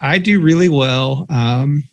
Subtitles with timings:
[0.00, 1.84] I do really well um,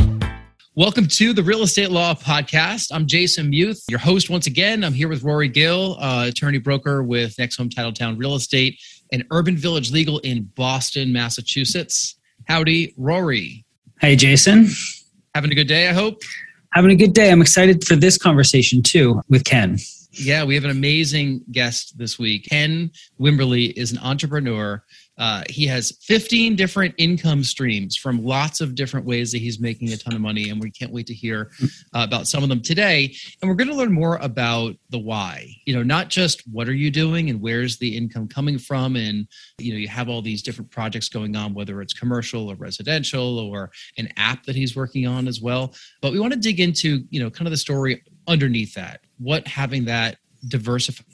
[0.78, 2.92] Welcome to the Real Estate Law Podcast.
[2.92, 4.84] I'm Jason Muth, your host once again.
[4.84, 8.80] I'm here with Rory Gill, uh, attorney broker with Next Home Title Town Real Estate
[9.10, 12.14] and Urban Village Legal in Boston, Massachusetts.
[12.46, 13.64] Howdy, Rory.
[14.00, 14.68] Hey, Jason.
[15.34, 16.22] Having a good day, I hope.
[16.72, 17.32] Having a good day.
[17.32, 19.78] I'm excited for this conversation too with Ken.
[20.12, 22.46] Yeah, we have an amazing guest this week.
[22.48, 24.84] Ken Wimberly is an entrepreneur
[25.18, 29.92] uh, he has 15 different income streams from lots of different ways that he's making
[29.92, 31.66] a ton of money, and we can't wait to hear uh,
[32.06, 33.14] about some of them today.
[33.42, 35.48] And we're going to learn more about the why.
[35.66, 39.26] You know, not just what are you doing and where's the income coming from, and
[39.58, 43.38] you know, you have all these different projects going on, whether it's commercial or residential
[43.38, 45.74] or an app that he's working on as well.
[46.00, 49.48] But we want to dig into you know kind of the story underneath that, what
[49.48, 51.06] having that diversified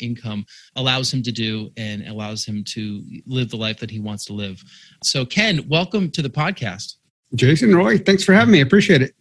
[0.00, 4.24] income allows him to do and allows him to live the life that he wants
[4.26, 4.62] to live.
[5.02, 6.94] So, Ken, welcome to the podcast.
[7.34, 8.60] Jason Rory, thanks for having me.
[8.60, 9.14] I appreciate it.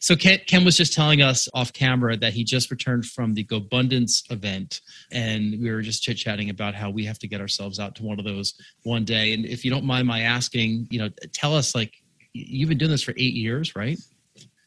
[0.00, 3.44] So Ken, Ken, was just telling us off camera that he just returned from the
[3.44, 4.80] GoBundance event,
[5.12, 8.02] and we were just chit chatting about how we have to get ourselves out to
[8.02, 9.34] one of those one day.
[9.34, 11.92] And if you don't mind my asking, you know, tell us like
[12.32, 13.98] you've been doing this for eight years, right?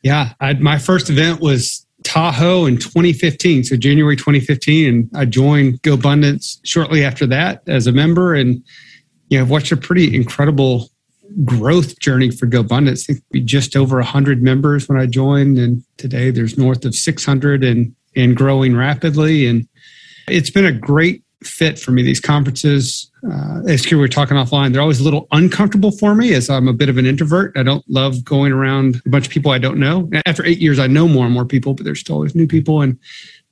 [0.04, 5.82] Yeah, I, my first event was Tahoe in 2015, so January 2015, and I joined
[5.82, 8.64] GoBundance shortly after that as a member, and
[9.30, 10.90] you know, I've watched a pretty incredible
[11.44, 13.10] growth journey for GoBundance.
[13.10, 16.96] I think we just over 100 members when I joined, and today there's north of
[16.96, 19.48] 600 and and growing rapidly.
[19.48, 19.68] And
[20.28, 22.02] it's been a great fit for me.
[22.04, 26.34] These conferences, uh, as we were talking offline, they're always a little uncomfortable for me
[26.34, 27.58] as I'm a bit of an introvert.
[27.58, 30.10] I don't love going around a bunch of people I don't know.
[30.26, 32.82] After eight years, I know more and more people, but there's still always new people.
[32.82, 32.98] And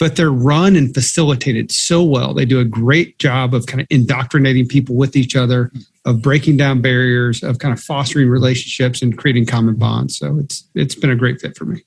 [0.02, 2.34] but they're run and facilitated so well.
[2.34, 5.72] They do a great job of kind of indoctrinating people with each other,
[6.06, 10.18] of breaking down barriers, of kind of fostering relationships and creating common bonds.
[10.18, 11.84] So it's it's been a great fit for me.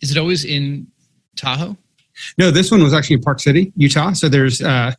[0.00, 0.86] Is it always in
[1.34, 1.76] Tahoe?
[2.38, 4.12] No, this one was actually in Park City, Utah.
[4.12, 4.92] So there's uh,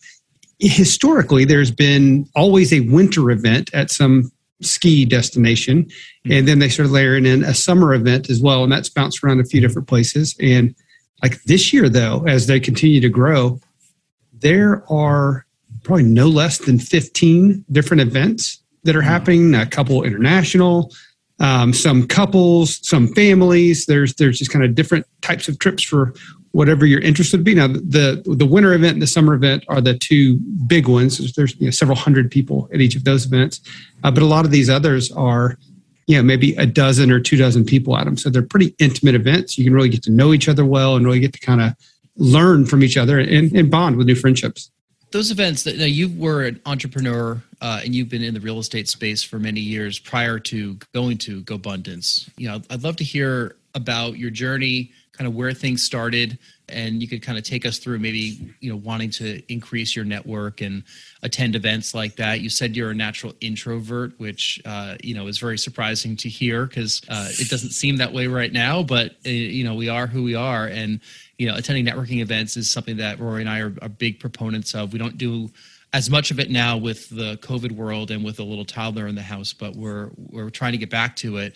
[0.59, 4.31] historically there's been always a winter event at some
[4.61, 6.31] ski destination mm-hmm.
[6.31, 9.39] and then they started layering in a summer event as well and that's bounced around
[9.39, 10.73] a few different places and
[11.21, 13.59] like this year though as they continue to grow
[14.33, 15.45] there are
[15.83, 19.09] probably no less than 15 different events that are mm-hmm.
[19.09, 20.91] happening a couple international
[21.39, 26.15] um, some couples some families there's there's just kind of different types of trips for
[26.57, 27.43] whatever you're interested in.
[27.43, 27.53] Be.
[27.53, 31.19] Now, the the winter event and the summer event are the two big ones.
[31.35, 33.61] There's you know, several hundred people at each of those events,
[34.03, 35.59] uh, but a lot of these others are,
[36.07, 38.17] you know, maybe a dozen or two dozen people at them.
[38.17, 39.55] So they're pretty intimate events.
[39.55, 41.73] You can really get to know each other well and really get to kind of
[42.15, 44.71] learn from each other and, and bond with new friendships.
[45.11, 48.89] Those events that you were an entrepreneur uh, and you've been in the real estate
[48.89, 52.29] space for many years prior to going to GoBundance.
[52.35, 56.37] You know, I'd love to hear about your journey kind of where things started
[56.69, 60.05] and you could kind of take us through maybe you know wanting to increase your
[60.05, 60.83] network and
[61.23, 62.41] attend events like that.
[62.41, 66.65] You said you're a natural introvert which uh, you know is very surprising to hear
[66.65, 70.07] because uh, it doesn't seem that way right now but uh, you know we are
[70.07, 70.67] who we are.
[70.67, 70.99] And
[71.37, 74.75] you know attending networking events is something that rory and i are, are big proponents
[74.75, 74.93] of.
[74.93, 75.49] We don't do
[75.93, 79.15] as much of it now with the covid world and with a little toddler in
[79.15, 81.55] the house but we're we're trying to get back to it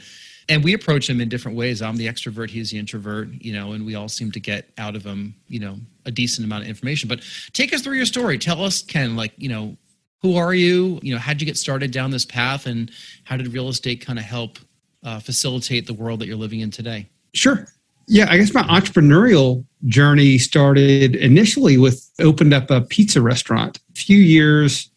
[0.50, 1.82] and we approach him in different ways.
[1.82, 4.96] I'm the extrovert, he's the introvert, you know, and we all seem to get out
[4.96, 7.08] of him, you know, a decent amount of information.
[7.08, 7.22] But
[7.54, 8.38] take us through your story.
[8.38, 9.78] Tell us, Ken, like, you know,
[10.22, 11.00] who are you?
[11.02, 12.92] You know, how'd you get started down this path, and
[13.24, 14.60] how did real estate kind of help
[15.04, 17.10] uh, facilitate the world that you're living in today?
[17.34, 17.68] Sure.
[18.08, 23.80] Yeah, I guess my entrepreneurial journey started initially with opened up a pizza restaurant.
[23.92, 24.91] A few years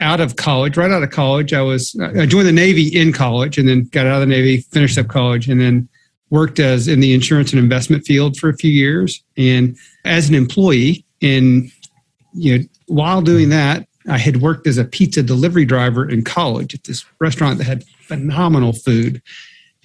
[0.00, 3.58] out of college, right out of college, I was I joined the Navy in college,
[3.58, 5.88] and then got out of the Navy, finished up college, and then
[6.30, 9.22] worked as in the insurance and investment field for a few years.
[9.36, 11.70] And as an employee, and
[12.34, 16.74] you know, while doing that, I had worked as a pizza delivery driver in college
[16.74, 19.20] at this restaurant that had phenomenal food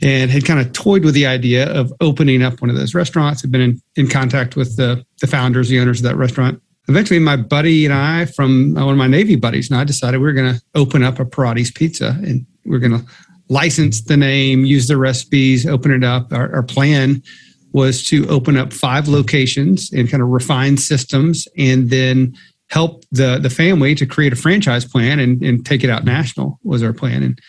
[0.02, 3.42] and had kind of toyed with the idea of opening up one of those restaurants.
[3.42, 6.62] Had been in, in contact with the, the founders, the owners of that restaurant.
[6.90, 10.26] Eventually, my buddy and I, from one of my Navy buddies, and I decided we
[10.26, 13.06] were going to open up a Parade's Pizza, and we are going to
[13.50, 16.34] license the name, use the recipes, open it up.
[16.34, 17.24] Our, our plan
[17.72, 22.36] was to open up five locations and kind of refine systems, and then
[22.70, 26.60] help the the family to create a franchise plan and, and take it out national
[26.64, 27.24] was our plan.
[27.24, 27.40] And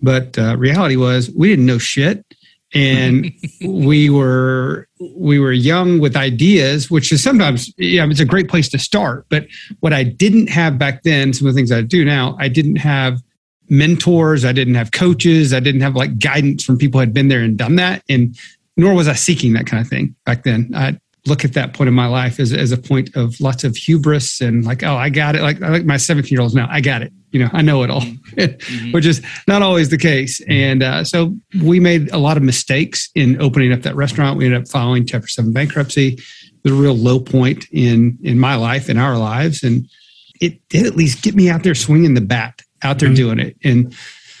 [0.00, 2.24] but uh, reality was we didn't know shit,
[2.76, 3.32] and
[3.64, 8.68] we were we were young with ideas, which is sometimes yeah, it's a great place
[8.70, 9.26] to start.
[9.28, 9.46] But
[9.80, 12.76] what I didn't have back then, some of the things I do now, I didn't
[12.76, 13.20] have
[13.68, 17.28] mentors, I didn't have coaches, I didn't have like guidance from people who had been
[17.28, 18.38] there and done that, and
[18.76, 20.70] nor was I seeking that kind of thing back then.
[20.74, 23.76] I look at that point in my life as, as a point of lots of
[23.76, 25.42] hubris and like, oh, I got it.
[25.42, 27.12] Like, like my 17 year olds now, I got it.
[27.36, 28.90] You know, I know it all, mm-hmm.
[28.92, 30.40] which is not always the case.
[30.48, 34.38] And uh, so we made a lot of mistakes in opening up that restaurant.
[34.38, 36.18] We ended up filing Chapter 7 bankruptcy.
[36.62, 39.62] The real low point in in my life, in our lives.
[39.62, 39.86] And
[40.40, 43.16] it did at least get me out there swinging the bat, out there mm-hmm.
[43.16, 43.58] doing it.
[43.62, 43.94] And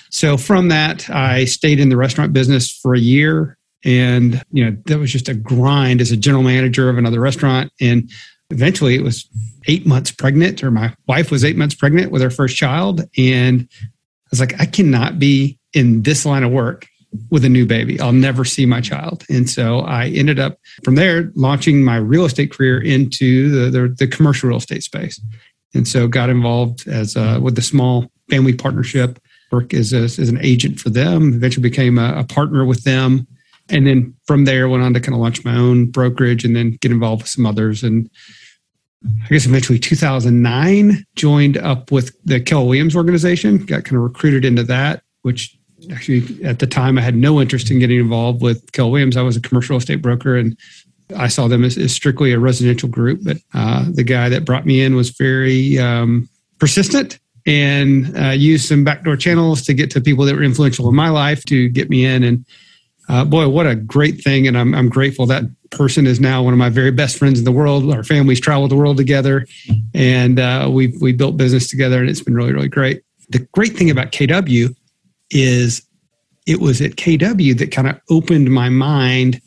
[0.08, 4.76] so from that, I stayed in the restaurant business for a year and, you know,
[4.86, 7.70] that was just a grind as a general manager of another restaurant.
[7.80, 8.10] And
[8.50, 9.28] eventually it was
[9.66, 13.02] eight months pregnant, or my wife was eight months pregnant with her first child.
[13.16, 16.86] And I was like, I cannot be in this line of work
[17.30, 17.98] with a new baby.
[18.00, 19.24] I'll never see my child.
[19.30, 23.88] And so I ended up from there launching my real estate career into the, the,
[23.88, 25.20] the commercial real estate space.
[25.74, 29.18] And so got involved as a, with the small family partnership,
[29.52, 33.26] work as, a, as an agent for them, eventually became a, a partner with them
[33.68, 36.78] and then from there went on to kind of launch my own brokerage and then
[36.80, 38.08] get involved with some others and
[39.24, 44.44] i guess eventually 2009 joined up with the keller williams organization got kind of recruited
[44.44, 45.56] into that which
[45.92, 49.22] actually at the time i had no interest in getting involved with keller williams i
[49.22, 50.56] was a commercial estate broker and
[51.16, 54.66] i saw them as, as strictly a residential group but uh, the guy that brought
[54.66, 60.00] me in was very um, persistent and uh, used some backdoor channels to get to
[60.00, 62.44] people that were influential in my life to get me in and
[63.08, 64.46] uh, boy, what a great thing.
[64.46, 67.44] And I'm, I'm grateful that person is now one of my very best friends in
[67.44, 67.90] the world.
[67.92, 69.46] Our families traveled the world together
[69.94, 73.02] and uh, we we built business together and it's been really, really great.
[73.30, 74.74] The great thing about KW
[75.30, 75.82] is
[76.46, 79.40] it was at KW that kind of opened my mind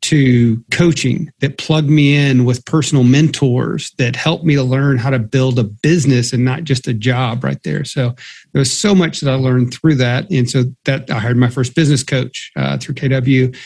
[0.00, 5.10] to coaching that plugged me in with personal mentors that helped me to learn how
[5.10, 7.84] to build a business and not just a job right there.
[7.84, 8.14] So
[8.52, 10.30] there was so much that I learned through that.
[10.30, 13.56] And so that I hired my first business coach uh, through KW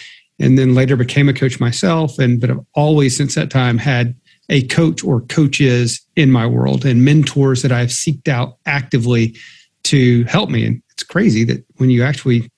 [0.43, 2.19] and then later became a coach myself.
[2.19, 4.15] And but I've always since that time had
[4.50, 9.37] a coach or coaches in my world and mentors that I've seeked out actively
[9.85, 10.67] to help me.
[10.67, 12.50] And it's crazy that when you actually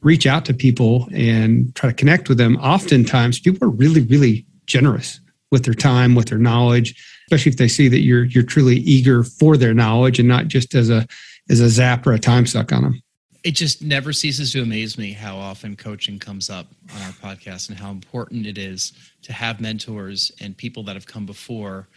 [0.00, 4.46] reach out to people and try to connect with them, oftentimes people are really, really
[4.64, 5.20] generous
[5.50, 6.94] with their time, with their knowledge,
[7.26, 10.74] especially if they see that you're you're truly eager for their knowledge and not just
[10.74, 11.06] as a
[11.50, 13.02] as a zap or a time suck on them.
[13.44, 17.68] It just never ceases to amaze me how often coaching comes up on our podcast
[17.68, 18.92] and how important it is
[19.22, 21.88] to have mentors and people that have come before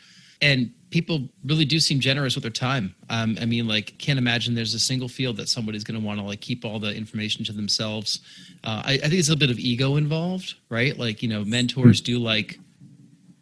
[0.41, 2.95] and people really do seem generous with their time.
[3.09, 6.19] Um, I mean, like, can't imagine there's a single field that somebody's going to want
[6.19, 8.19] to like keep all the information to themselves.
[8.63, 10.97] Uh, I, I, think it's a bit of ego involved, right?
[10.97, 12.59] Like, you know, mentors do like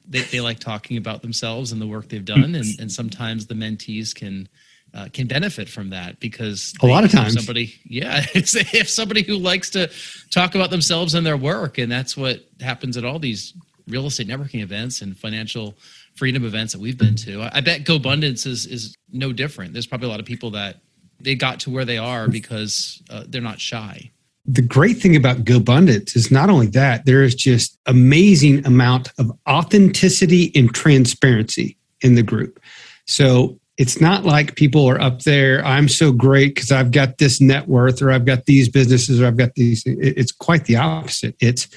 [0.07, 3.55] they, they like talking about themselves and the work they've done, and, and sometimes the
[3.55, 4.49] mentees can.
[4.91, 9.37] Uh, can benefit from that because a lot of times somebody yeah if somebody who
[9.37, 9.87] likes to
[10.31, 13.53] talk about themselves and their work and that's what happens at all these
[13.89, 15.75] real estate networking events and financial
[16.15, 17.49] freedom events that we've been to.
[17.51, 19.73] I, bet GoBundance is is no different.
[19.73, 20.77] There's probably a lot of people that
[21.19, 24.11] they got to where they are because uh, they're not shy.
[24.45, 29.31] The great thing about GoBundance is not only that there is just amazing amount of
[29.47, 32.59] authenticity and transparency in the group.
[33.05, 35.65] So it's not like people are up there.
[35.65, 39.25] I'm so great because I've got this net worth, or I've got these businesses, or
[39.25, 39.83] I've got these.
[39.85, 41.35] It's quite the opposite.
[41.39, 41.69] It's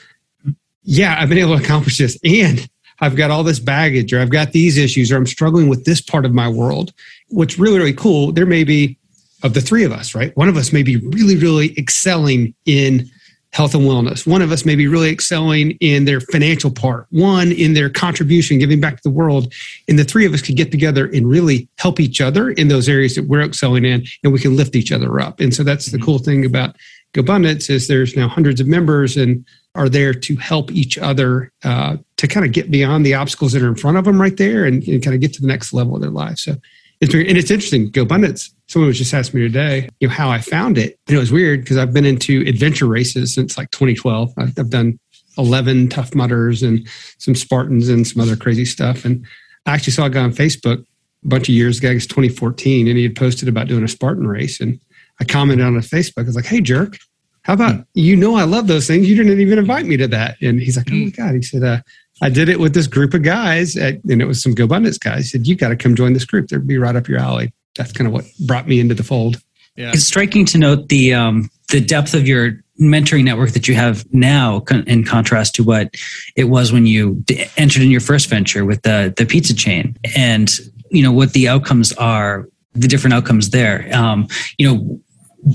[0.83, 2.69] yeah, I've been able to accomplish this, and
[3.01, 6.01] I've got all this baggage or I've got these issues or I'm struggling with this
[6.01, 6.93] part of my world.
[7.29, 8.97] What's really, really cool, there may be
[9.43, 10.37] of the three of us, right?
[10.37, 13.11] One of us may be really, really excelling in
[13.53, 14.27] health and wellness.
[14.27, 18.59] One of us may be really excelling in their financial part, one in their contribution,
[18.59, 19.53] giving back to the world.
[19.89, 22.89] And the three of us could get together and really help each other in those
[22.89, 25.41] areas that we're excelling in, and we can lift each other up.
[25.41, 26.05] And so that's the mm-hmm.
[26.05, 26.77] cool thing about
[27.15, 29.45] GoBundance is there's now hundreds of members and
[29.75, 33.63] are there to help each other uh, to kind of get beyond the obstacles that
[33.63, 35.73] are in front of them right there and, and kind of get to the next
[35.73, 36.39] level of their life.
[36.39, 36.57] So
[37.01, 37.91] it's and it's interesting.
[37.91, 38.51] GoBundance.
[38.73, 40.99] Someone was just asking me today, you know, how I found it.
[41.07, 44.33] And it was weird because I've been into adventure races since like 2012.
[44.39, 44.99] I've, I've done
[45.37, 46.89] 11 Tough Mudders and
[47.19, 49.05] some Spartans and some other crazy stuff.
[49.05, 49.27] And
[49.67, 52.89] I actually saw a guy on Facebook a bunch of years ago, I guess 2014,
[52.89, 54.59] and he had posted about doing a Spartan race.
[54.59, 54.81] And
[55.21, 56.23] I commented on his Facebook.
[56.23, 56.97] I was like, hey, jerk,
[57.43, 59.07] how about you know I love those things?
[59.07, 60.39] You didn't even invite me to that.
[60.41, 61.35] And he's like, oh my God.
[61.35, 61.83] He said, uh,
[62.23, 65.25] I did it with this group of guys, at, and it was some GoBundance guys.
[65.25, 66.49] He said, you got to come join this group.
[66.49, 67.53] They'd be right up your alley.
[67.77, 69.41] That's kind of what brought me into the fold.
[69.77, 69.93] Yeah.
[69.95, 74.05] It's striking to note the um, the depth of your mentoring network that you have
[74.13, 75.95] now in contrast to what
[76.37, 77.23] it was when you
[77.57, 80.59] entered in your first venture with the the pizza chain and
[80.91, 84.27] you know what the outcomes are the different outcomes there um,
[84.59, 85.01] you know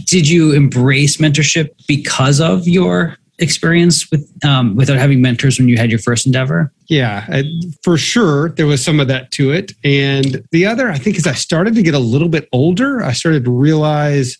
[0.05, 5.77] did you embrace mentorship because of your experience with um, without having mentors when you
[5.77, 7.41] had your first endeavor yeah
[7.83, 11.27] for sure there was some of that to it and the other i think as
[11.27, 14.37] i started to get a little bit older i started to realize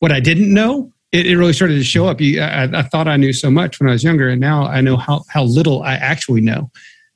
[0.00, 2.20] what i didn't know it, it really started to show up.
[2.20, 4.80] You, I, I, thought I knew so much when I was younger, and now I
[4.80, 6.72] know how, how little I actually know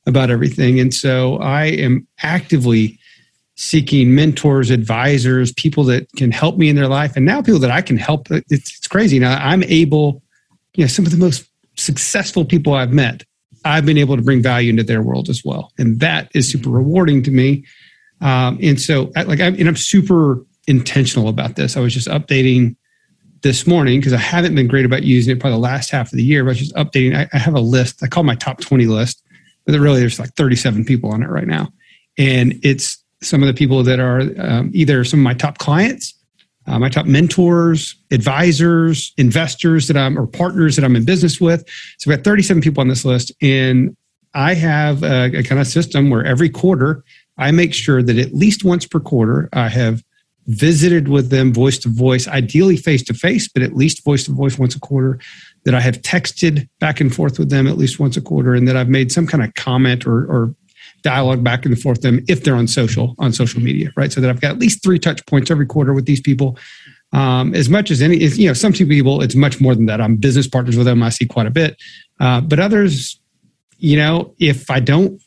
[0.06, 0.78] about everything.
[0.78, 2.96] And so I am actively
[3.56, 7.72] seeking mentors, advisors, people that can help me in their life, and now people that
[7.72, 8.30] I can help.
[8.30, 9.18] It's, it's crazy.
[9.18, 10.22] Now I'm able,
[10.74, 13.24] you know, some of the most successful people I've met,
[13.64, 16.70] I've been able to bring value into their world as well, and that is super
[16.70, 17.64] rewarding to me.
[18.20, 21.76] Um, and so, like, I'm, and I'm super intentional about this.
[21.76, 22.76] I was just updating
[23.42, 26.16] this morning because I haven't been great about using it probably the last half of
[26.16, 27.16] the year, but I was just updating.
[27.16, 28.02] I, I, have a list.
[28.02, 29.22] I call my top 20 list,
[29.64, 31.68] but really there's like 37 people on it right now.
[32.16, 36.14] And it's some of the people that are um, either some of my top clients,
[36.68, 41.64] uh, my top mentors, advisors, investors that I'm, or partners that I'm in business with.
[41.98, 43.32] So we have 37 people on this list.
[43.40, 43.96] And
[44.34, 47.02] I have a, a kind of system where every quarter
[47.38, 50.02] I make sure that at least once per quarter I have
[50.46, 54.32] visited with them voice to voice, ideally face to face, but at least voice to
[54.32, 55.18] voice once a quarter,
[55.64, 58.66] that I have texted back and forth with them at least once a quarter, and
[58.66, 60.54] that I've made some kind of comment or, or
[61.08, 64.12] dialogue back and forth them if they're on social on social media, right?
[64.12, 66.58] So that I've got at least three touch points every quarter with these people.
[67.14, 70.02] Um, as much as any, you know, some people it's much more than that.
[70.02, 71.02] I'm business partners with them.
[71.02, 71.80] I see quite a bit,
[72.20, 73.18] uh, but others,
[73.78, 75.18] you know, if I don't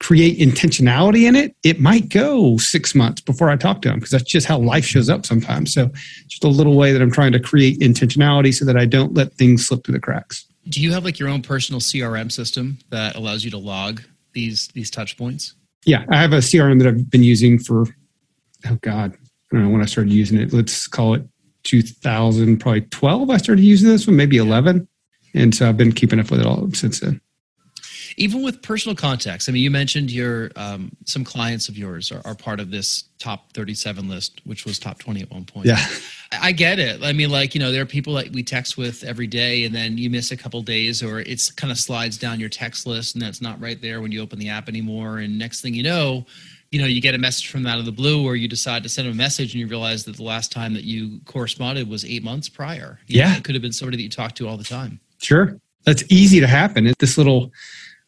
[0.00, 4.10] create intentionality in it, it might go six months before I talk to them because
[4.10, 5.72] that's just how life shows up sometimes.
[5.72, 5.88] So,
[6.26, 9.34] just a little way that I'm trying to create intentionality so that I don't let
[9.34, 10.44] things slip through the cracks.
[10.68, 14.02] Do you have like your own personal CRM system that allows you to log
[14.32, 15.54] these these touch points?
[15.84, 17.86] Yeah, I have a CRM that I've been using for
[18.68, 20.52] oh god, I don't know when I started using it.
[20.52, 21.22] Let's call it
[21.64, 23.30] 2000, probably 12.
[23.30, 24.88] I started using this one, maybe 11,
[25.34, 27.20] and so I've been keeping up with it all since then
[28.16, 32.20] even with personal contacts i mean you mentioned your um, some clients of yours are,
[32.24, 35.84] are, part of this top 37 list which was top 20 at one point yeah
[36.40, 39.04] I, get it i mean like you know there are people that we text with
[39.04, 42.40] every day and then you miss a couple days or it's kind of slides down
[42.40, 45.38] your text list and that's not right there when you open the app anymore and
[45.38, 46.24] next thing you know
[46.70, 48.88] you know you get a message from out of the blue or you decide to
[48.88, 52.22] send a message and you realize that the last time that you corresponded was eight
[52.22, 54.56] months prior you yeah know, it could have been somebody that you talked to all
[54.56, 56.92] the time sure that's easy to happen.
[56.98, 57.52] This little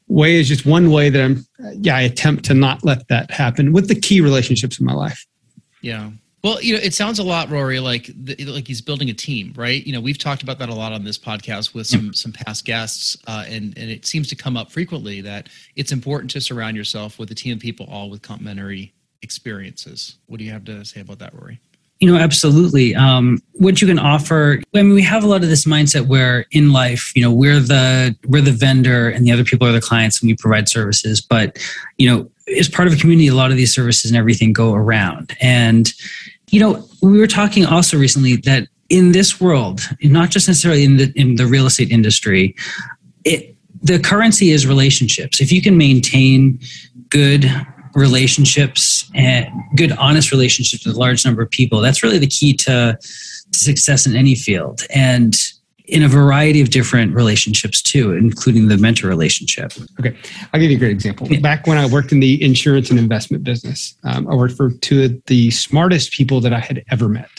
[0.09, 1.47] way is just one way that I'm,
[1.81, 5.27] yeah, I attempt to not let that happen with the key relationships in my life.
[5.81, 6.11] Yeah.
[6.45, 8.11] Well, you know, it sounds a lot, Rory, like
[8.47, 9.85] like he's building a team, right?
[9.85, 12.67] You know, we've talked about that a lot on this podcast with some some past
[12.67, 16.77] guests, uh, and and it seems to come up frequently that it's important to surround
[16.77, 20.17] yourself with a team of people all with complementary experiences.
[20.27, 21.61] What do you have to say about that, Rory?
[22.01, 22.95] You know, absolutely.
[22.95, 24.61] Um, what you can offer.
[24.75, 27.61] I mean, we have a lot of this mindset where in life, you know, we're
[27.61, 31.23] the we're the vendor and the other people are the clients, and we provide services.
[31.23, 31.59] But
[31.97, 34.75] you know, as part of a community, a lot of these services and everything go
[34.75, 35.35] around.
[35.41, 35.91] And
[36.55, 40.99] you know, we were talking also recently that in this world, not just necessarily in
[40.99, 42.55] the in the real estate industry,
[43.25, 45.41] it the currency is relationships.
[45.41, 46.61] If you can maintain
[47.09, 47.51] good
[47.95, 51.81] relationships and good, honest relationships with a large number of people.
[51.81, 52.99] That's really the key to,
[53.53, 54.83] to success in any field.
[54.95, 55.35] And
[55.87, 59.73] in a variety of different relationships too, including the mentor relationship.
[60.01, 60.17] Okay,
[60.53, 61.29] I'll give you a great example.
[61.29, 61.41] Yeah.
[61.41, 65.05] Back when I worked in the insurance and investment business, um, I worked for two
[65.05, 67.31] of the smartest people that I had ever met.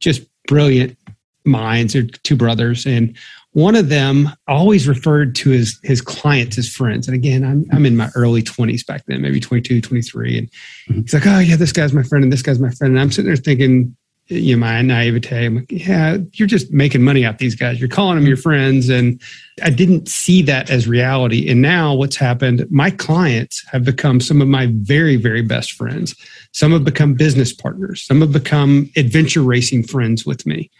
[0.00, 0.98] Just brilliant
[1.46, 1.94] minds.
[1.94, 3.16] They're two brothers, and
[3.52, 7.86] one of them always referred to his his clients as friends and again i'm, I'm
[7.86, 11.00] in my early 20s back then maybe 22 23 and mm-hmm.
[11.00, 13.10] he's like oh yeah this guy's my friend and this guy's my friend and i'm
[13.10, 13.96] sitting there thinking
[14.28, 15.46] you know, my naivete.
[15.46, 17.80] I'm like, yeah, you're just making money out these guys.
[17.80, 18.88] You're calling them your friends.
[18.88, 19.20] And
[19.62, 21.48] I didn't see that as reality.
[21.50, 26.14] And now what's happened, my clients have become some of my very, very best friends.
[26.52, 28.02] Some have become business partners.
[28.02, 30.70] Some have become adventure racing friends with me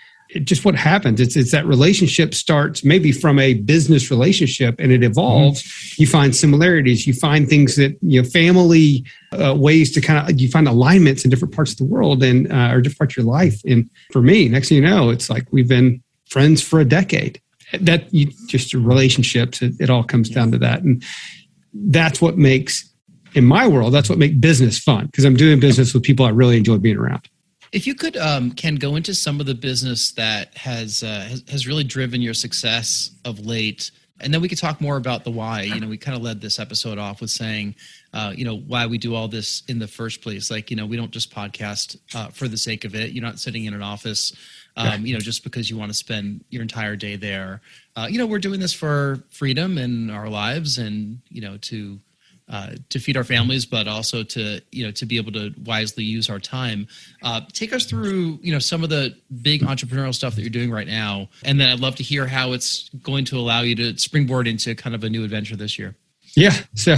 [0.44, 5.02] just what happens it's it's that relationship starts maybe from a business relationship and it
[5.02, 5.62] evolves.
[5.62, 6.02] Mm-hmm.
[6.02, 10.40] you find similarities you find things that you know family uh, ways to kind of
[10.40, 13.24] you find alignments in different parts of the world and uh, or different parts of
[13.24, 13.60] your life.
[13.64, 17.40] And for me next thing you know it's like we've been friends for a decade.
[17.80, 20.82] That you just relationships it, it all comes down to that.
[20.82, 21.04] And
[21.74, 22.88] that's what makes
[23.34, 26.30] in my world that's what makes business fun because i'm doing business with people i
[26.30, 27.28] really enjoy being around
[27.72, 31.44] if you could, um, Ken, go into some of the business that has, uh, has,
[31.48, 35.30] has really driven your success of late, and then we could talk more about the
[35.30, 35.62] why.
[35.62, 37.76] You know, we kind of led this episode off with saying,
[38.12, 40.50] uh, you know, why we do all this in the first place.
[40.50, 43.12] Like, you know, we don't just podcast uh, for the sake of it.
[43.12, 44.32] You're not sitting in an office,
[44.76, 47.60] um, you know, just because you want to spend your entire day there.
[47.94, 52.00] Uh, you know, we're doing this for freedom in our lives, and you know, to
[52.50, 56.04] uh, to feed our families, but also to you know to be able to wisely
[56.04, 56.86] use our time.
[57.22, 60.70] Uh, take us through you know some of the big entrepreneurial stuff that you're doing
[60.70, 63.98] right now, and then I'd love to hear how it's going to allow you to
[63.98, 65.94] springboard into kind of a new adventure this year.
[66.36, 66.96] Yeah, so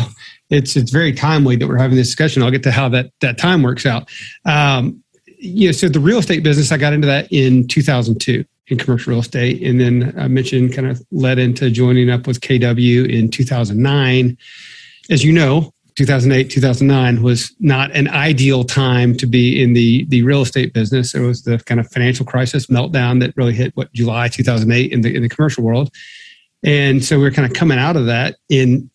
[0.51, 2.43] it's it's very timely that we're having this discussion.
[2.43, 4.09] I'll get to how that that time works out.
[4.45, 8.79] Um, you know, so the real estate business, I got into that in 2002 in
[8.79, 13.09] commercial real estate, and then I mentioned kind of led into joining up with KW
[13.09, 14.37] in 2009
[15.11, 20.23] as you know, 2008, 2009 was not an ideal time to be in the, the
[20.23, 21.15] real estate business.
[21.15, 25.03] It was the kind of financial crisis meltdown that really hit what July 2008 in
[25.03, 25.91] the, in the commercial world.
[26.63, 28.37] And so we are kind of coming out of that.
[28.49, 28.89] In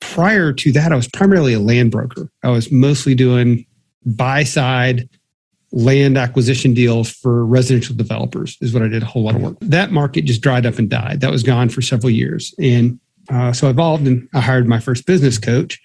[0.00, 2.30] prior to that, I was primarily a land broker.
[2.42, 3.66] I was mostly doing
[4.04, 5.08] buy side
[5.70, 9.56] land acquisition deals for residential developers is what I did a whole lot of work.
[9.60, 11.20] That market just dried up and died.
[11.20, 12.54] That was gone for several years.
[12.58, 12.98] And
[13.28, 15.80] uh, so I evolved and I hired my first business coach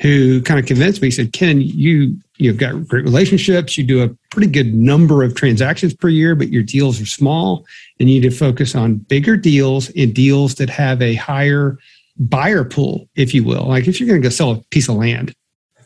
[0.00, 3.78] who kind of convinced me, he said, Ken, you, you've got great relationships.
[3.78, 7.64] You do a pretty good number of transactions per year, but your deals are small
[8.00, 11.78] and you need to focus on bigger deals and deals that have a higher
[12.18, 13.68] buyer pool, if you will.
[13.68, 15.34] Like if you're going to go sell a piece of land,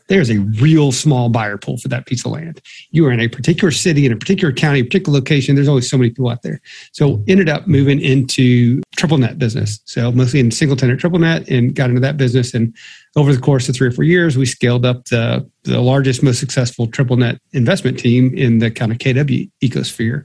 [0.09, 2.61] there's a real small buyer pool for that piece of land.
[2.91, 5.55] You are in a particular city, in a particular county, a particular location.
[5.55, 6.61] There's always so many people out there.
[6.93, 9.81] So ended up moving into triple net business.
[9.85, 12.55] So mostly in single tenant triple net and got into that business.
[12.55, 12.75] And
[13.17, 16.39] over the course of three or four years, we scaled up the, the largest, most
[16.39, 20.25] successful triple net investment team in the kind of KW ecosphere.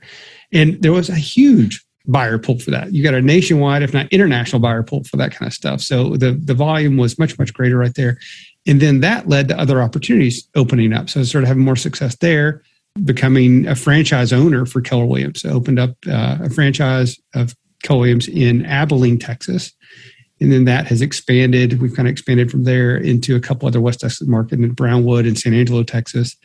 [0.53, 2.93] And there was a huge buyer pool for that.
[2.93, 5.81] You got a nationwide, if not international buyer pool for that kind of stuff.
[5.81, 8.17] So the, the volume was much, much greater right there.
[8.67, 11.09] And then that led to other opportunities opening up.
[11.09, 12.61] So I started having more success there,
[13.03, 15.45] becoming a franchise owner for Keller Williams.
[15.45, 19.71] I opened up uh, a franchise of Keller Williams in Abilene, Texas.
[20.39, 21.81] And then that has expanded.
[21.81, 25.25] We've kind of expanded from there into a couple other West Texas markets in Brownwood
[25.25, 26.35] and San Angelo, Texas.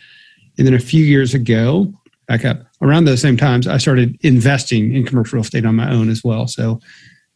[0.59, 1.92] And then a few years ago,
[2.26, 5.90] back up around those same times, I started investing in commercial real estate on my
[5.90, 6.46] own as well.
[6.46, 6.81] So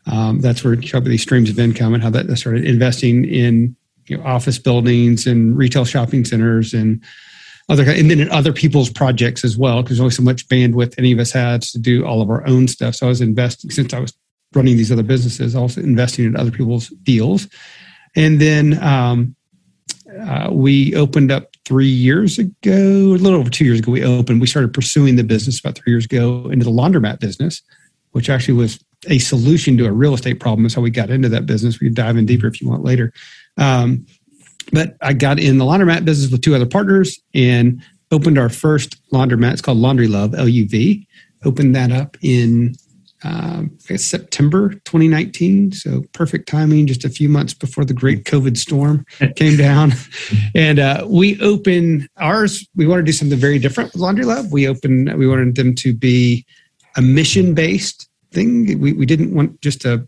[0.07, 3.77] um, that's where you these streams of income and how that I started investing in
[4.07, 7.03] you know, office buildings and retail shopping centers and
[7.69, 10.95] other and then in other people's projects as well because there's only so much bandwidth
[10.99, 12.97] any of us had to do all of our own stuff.
[12.97, 14.13] So i was investing since i was
[14.55, 17.47] running these other businesses also investing in other people's deals.
[18.17, 19.37] And then um,
[20.21, 24.41] uh, we opened up three years ago a little over two years ago we opened
[24.41, 27.63] we started pursuing the business about three years ago into the laundromat business
[28.11, 31.29] which actually was a solution to a real estate problem is how we got into
[31.29, 31.81] that business.
[31.81, 33.13] We can dive in deeper if you want later
[33.61, 34.05] um,
[34.73, 38.97] but I got in the laundromat business with two other partners and opened our first
[39.11, 39.53] laundromat.
[39.53, 41.07] It's called Laundry Luv, L U V.
[41.45, 42.75] Opened that up in
[43.23, 45.73] um, September 2019.
[45.73, 49.05] So perfect timing, just a few months before the great COVID storm
[49.37, 49.93] came down.
[50.55, 52.67] And uh, we opened ours.
[52.77, 54.53] We want to do something very different with Laundry Luv.
[54.53, 56.47] We opened, we wanted them to be
[56.97, 58.79] a mission based thing.
[58.81, 60.07] We, we didn't want just a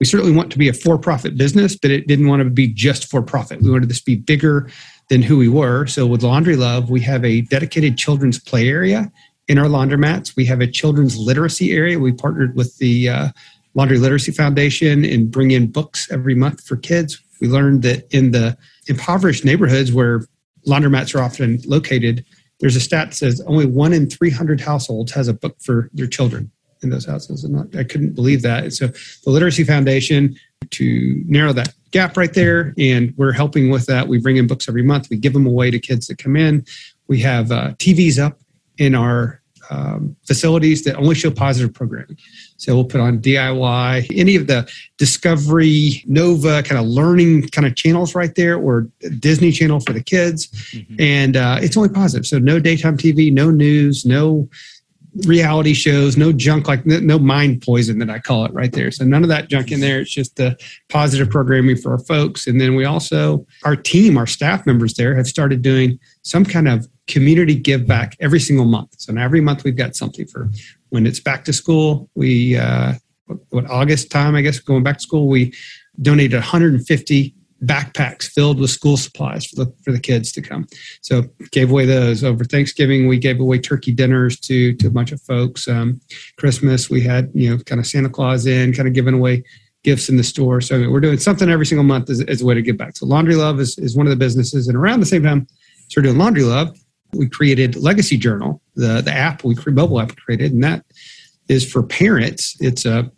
[0.00, 3.10] we certainly want to be a for-profit business, but it didn't want to be just
[3.10, 3.60] for profit.
[3.60, 4.70] We wanted this to be bigger
[5.08, 5.86] than who we were.
[5.86, 9.10] So with Laundry Luv, we have a dedicated children's play area
[9.48, 10.36] in our laundromats.
[10.36, 11.98] We have a children's literacy area.
[11.98, 13.28] We partnered with the uh,
[13.74, 17.20] Laundry Literacy Foundation and bring in books every month for kids.
[17.40, 18.56] We learned that in the
[18.86, 20.26] impoverished neighborhoods where
[20.66, 22.24] laundromats are often located,
[22.60, 26.06] there's a stat that says only one in 300 households has a book for their
[26.06, 26.50] children
[26.82, 27.44] in those houses.
[27.44, 28.64] And I couldn't believe that.
[28.64, 30.36] And so the Literacy Foundation
[30.70, 34.08] to narrow that gap right there, and we're helping with that.
[34.08, 35.08] We bring in books every month.
[35.10, 36.64] We give them away to kids that come in.
[37.06, 38.38] We have uh, TVs up
[38.76, 42.16] in our um, facilities that only show positive programming.
[42.56, 47.76] So we'll put on DIY, any of the Discovery, Nova kind of learning kind of
[47.76, 48.88] channels right there, or
[49.18, 50.96] Disney Channel for the kids, mm-hmm.
[50.98, 52.26] and uh, it's only positive.
[52.26, 54.48] So no daytime TV, no news, no
[55.26, 58.90] reality shows, no junk like no mind poison that I call it right there.
[58.90, 60.00] So none of that junk in there.
[60.00, 60.56] It's just the
[60.88, 62.46] positive programming for our folks.
[62.46, 66.68] And then we also, our team, our staff members there have started doing some kind
[66.68, 68.94] of community give back every single month.
[68.98, 70.50] So now every month we've got something for
[70.90, 72.10] when it's back to school.
[72.14, 72.94] We, uh,
[73.50, 75.52] what August time, I guess, going back to school, we
[76.00, 80.66] donated 150 backpacks filled with school supplies for the for the kids to come.
[81.02, 83.08] So gave away those over Thanksgiving.
[83.08, 85.66] We gave away turkey dinners to to a bunch of folks.
[85.68, 86.00] Um,
[86.36, 89.42] Christmas we had you know kind of Santa Claus in, kind of giving away
[89.84, 90.60] gifts in the store.
[90.60, 92.96] So we're doing something every single month as, as a way to give back.
[92.96, 95.46] So Laundry Luv is, is one of the businesses, and around the same time,
[95.96, 96.76] we're doing Laundry Luv.
[97.14, 100.84] We created Legacy Journal, the the app we mobile app created, and that
[101.48, 102.56] is for parents.
[102.60, 103.10] It's a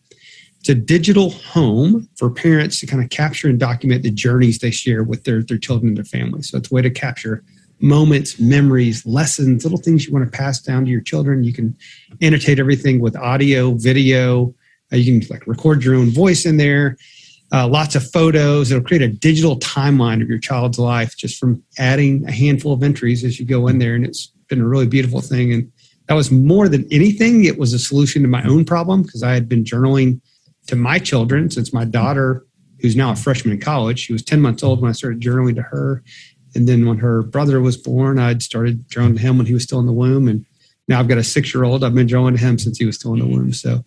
[0.61, 4.71] it's a digital home for parents to kind of capture and document the journeys they
[4.71, 6.51] share with their, their children and their families.
[6.51, 7.43] So it's a way to capture
[7.81, 11.45] moments, memories, lessons, little things you want to pass down to your children.
[11.45, 11.75] You can
[12.21, 14.55] annotate everything with audio, video.
[14.93, 16.99] Uh, you can like record your own voice in there.
[17.53, 18.71] Uh, lots of photos.
[18.71, 22.83] It'll create a digital timeline of your child's life just from adding a handful of
[22.83, 23.95] entries as you go in there.
[23.95, 25.55] And it's been a really beautiful thing.
[25.55, 25.73] And
[26.07, 29.33] that was more than anything, it was a solution to my own problem because I
[29.33, 30.21] had been journaling
[30.71, 32.47] to my children since my daughter
[32.81, 35.57] who's now a freshman in college she was 10 months old when i started journaling
[35.57, 36.03] to her.
[36.55, 39.65] And then when her brother was born i'd started journaling to him when he was
[39.65, 40.29] still in the womb.
[40.29, 40.47] And
[40.89, 42.97] now i've got a six year old i've been journaling to him since he was
[42.97, 43.53] still in the womb.
[43.53, 43.85] So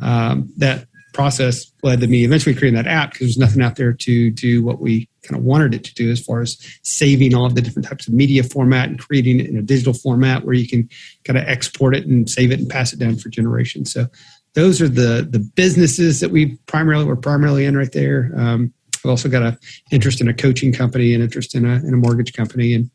[0.00, 3.94] um, that process led to me eventually creating that app because there's nothing out there
[3.94, 7.46] to do what we kind of wanted it to do as far as saving all
[7.46, 10.54] of the different types of media format and creating it in a digital format where
[10.54, 10.86] you can
[11.24, 13.90] kind of export it and save it and pass it down for generations.
[13.90, 14.08] So
[14.56, 18.32] those are the the businesses that we primarily we're primarily in right there.
[18.34, 18.72] Um,
[19.04, 19.58] I've also got an
[19.92, 22.90] interest in a coaching company and interest in a, in a mortgage company, and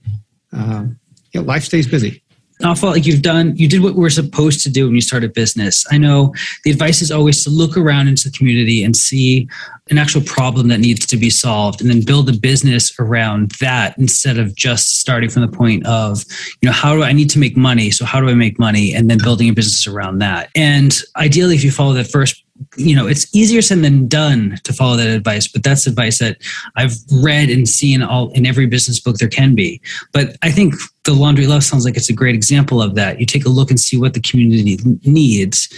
[0.52, 1.00] um,
[1.32, 2.22] you know, life stays busy.
[2.64, 5.02] I felt like you've done, you did what we are supposed to do when you
[5.02, 5.86] start a business.
[5.92, 9.48] I know the advice is always to look around into the community and see
[9.90, 13.98] an actual problem that needs to be solved and then build a business around that
[13.98, 16.24] instead of just starting from the point of,
[16.62, 17.92] you know, how do I need to make money?
[17.92, 18.94] So how do I make money?
[18.94, 20.50] And then building a business around that.
[20.56, 22.44] And ideally, if you follow that first
[22.82, 26.38] you know it's easier said than done to follow that advice but that's advice that
[26.76, 29.82] i've read and seen all in every business book there can be.
[30.12, 33.20] But i think the laundry luv sounds like it's a great example of that.
[33.20, 35.70] You take a look and see what the community needs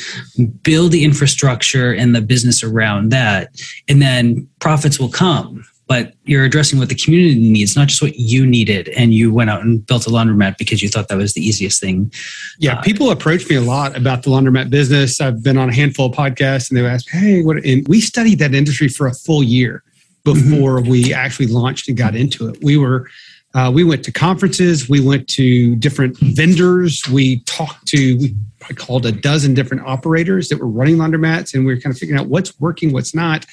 [0.64, 3.50] build the infrastructure and the business around that
[3.88, 8.16] and then profits will come but you're addressing what the community needs, not just what
[8.16, 8.88] you needed.
[8.90, 11.82] And you went out and built a laundromat because you thought that was the easiest
[11.82, 12.12] thing.
[12.60, 15.20] Yeah, uh, people approach me a lot about the laundromat business.
[15.20, 17.64] I've been on a handful of podcasts and they ask, hey, what?
[17.66, 19.84] And we studied that industry for a full year
[20.24, 20.90] before mm-hmm.
[20.90, 22.64] we actually launched and got into it.
[22.64, 23.10] We were,
[23.54, 28.36] uh, we went to conferences, we went to different vendors, we talked to, we
[28.76, 32.20] called a dozen different operators that were running laundromats, and we were kind of figuring
[32.20, 33.46] out what's working, what's not.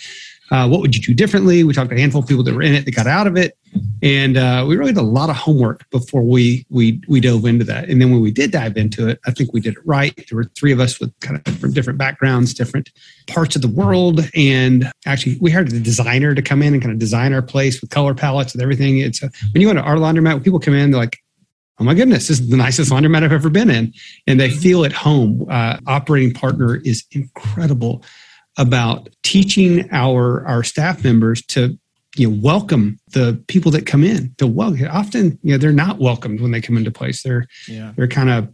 [0.50, 1.62] Uh, what would you do differently?
[1.62, 3.36] We talked to a handful of people that were in it that got out of
[3.36, 3.56] it,
[4.02, 7.64] and uh, we really did a lot of homework before we we we dove into
[7.66, 7.88] that.
[7.88, 10.14] And then when we did dive into it, I think we did it right.
[10.16, 12.90] There were three of us with kind of from different backgrounds, different
[13.28, 16.92] parts of the world, and actually we hired a designer to come in and kind
[16.92, 18.98] of design our place with color palettes and everything.
[18.98, 21.18] It's a, when you go to our laundromat, people come in, they're like,
[21.80, 23.92] oh my goodness, this is the nicest laundromat I've ever been in.
[24.26, 25.46] And they feel at home.
[25.48, 28.04] Uh, operating partner is incredible
[28.60, 31.78] about teaching our our staff members to
[32.14, 35.98] you know welcome the people that come in to welcome often you know they're not
[35.98, 37.92] welcomed when they come into place they're yeah.
[37.96, 38.52] they're kind of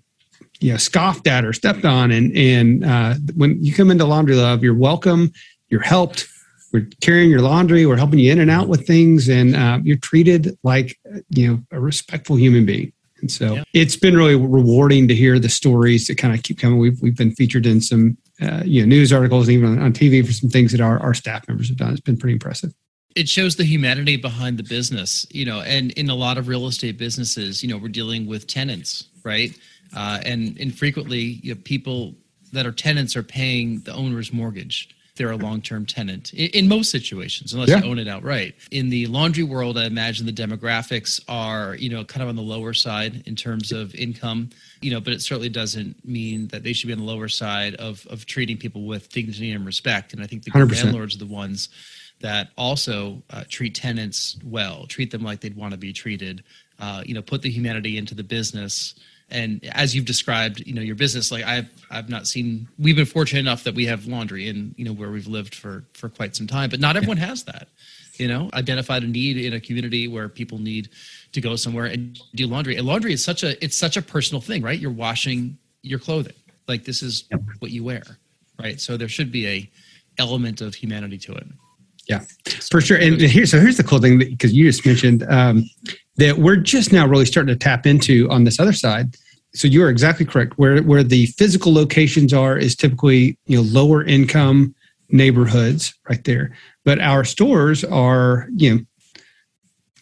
[0.61, 4.37] you know scoffed at or stepped on and and uh, when you come into laundry
[4.37, 5.33] luv you're welcome
[5.71, 6.29] you're helped
[6.73, 9.99] we're carrying your laundry we're helping you in and out with things and uh, you're
[9.99, 10.97] treated like
[11.31, 12.93] you know a respectful human being
[13.27, 13.65] and so yeah.
[13.73, 16.79] it's been really rewarding to hear the stories that kind of keep coming.
[16.79, 20.25] We've, we've been featured in some uh, you know news articles and even on, TV
[20.25, 21.91] for some things that our, our staff members have done.
[21.91, 22.73] It's been pretty impressive.
[23.17, 26.69] It shows the humanity behind the business, you know, and in a lot of real
[26.69, 29.59] estate businesses, you know, we're dealing with tenants, right?
[29.97, 32.15] Uh, and infrequently, you know, people
[32.53, 36.91] that are tenants are paying the owner's mortgage they're a long-term tenant in, in most
[36.91, 37.79] situations unless yeah.
[37.79, 42.05] you own it outright in the laundry world i imagine the demographics are you know
[42.05, 44.49] kind of on the lower side in terms of income
[44.81, 47.75] you know but it certainly doesn't mean that they should be on the lower side
[47.77, 50.85] of of treating people with dignity and respect and i think the 100%.
[50.85, 51.69] landlords are the ones
[52.21, 56.43] that also uh, treat tenants well treat them like they'd want to be treated
[56.79, 58.95] uh, you know put the humanity into the business
[59.31, 63.05] and as you've described you know your business like i've i've not seen we've been
[63.07, 66.37] fortunate enough that we have laundry in you know where we've lived for for quite
[66.37, 67.69] some time but not everyone has that.
[68.15, 70.89] You know identified a need in a community where people need
[71.33, 72.77] to go somewhere and do laundry.
[72.77, 74.79] And laundry is such a it's such a personal thing right?
[74.79, 76.33] You're washing your clothing.
[76.67, 77.43] Like this is yep.
[77.59, 78.03] what you wear
[78.59, 78.81] right?
[78.81, 79.71] So there should be a
[80.17, 81.47] element of humanity to it.
[82.09, 82.21] Yeah.
[82.71, 82.97] For sure.
[82.97, 85.69] And here so here's the cool thing because you just mentioned um,
[86.17, 89.17] that we're just now really starting to tap into on this other side.
[89.55, 90.59] So you are exactly correct.
[90.59, 94.75] Where where the physical locations are is typically you know lower income
[95.09, 96.55] neighborhoods right there.
[96.85, 98.81] But our stores are you know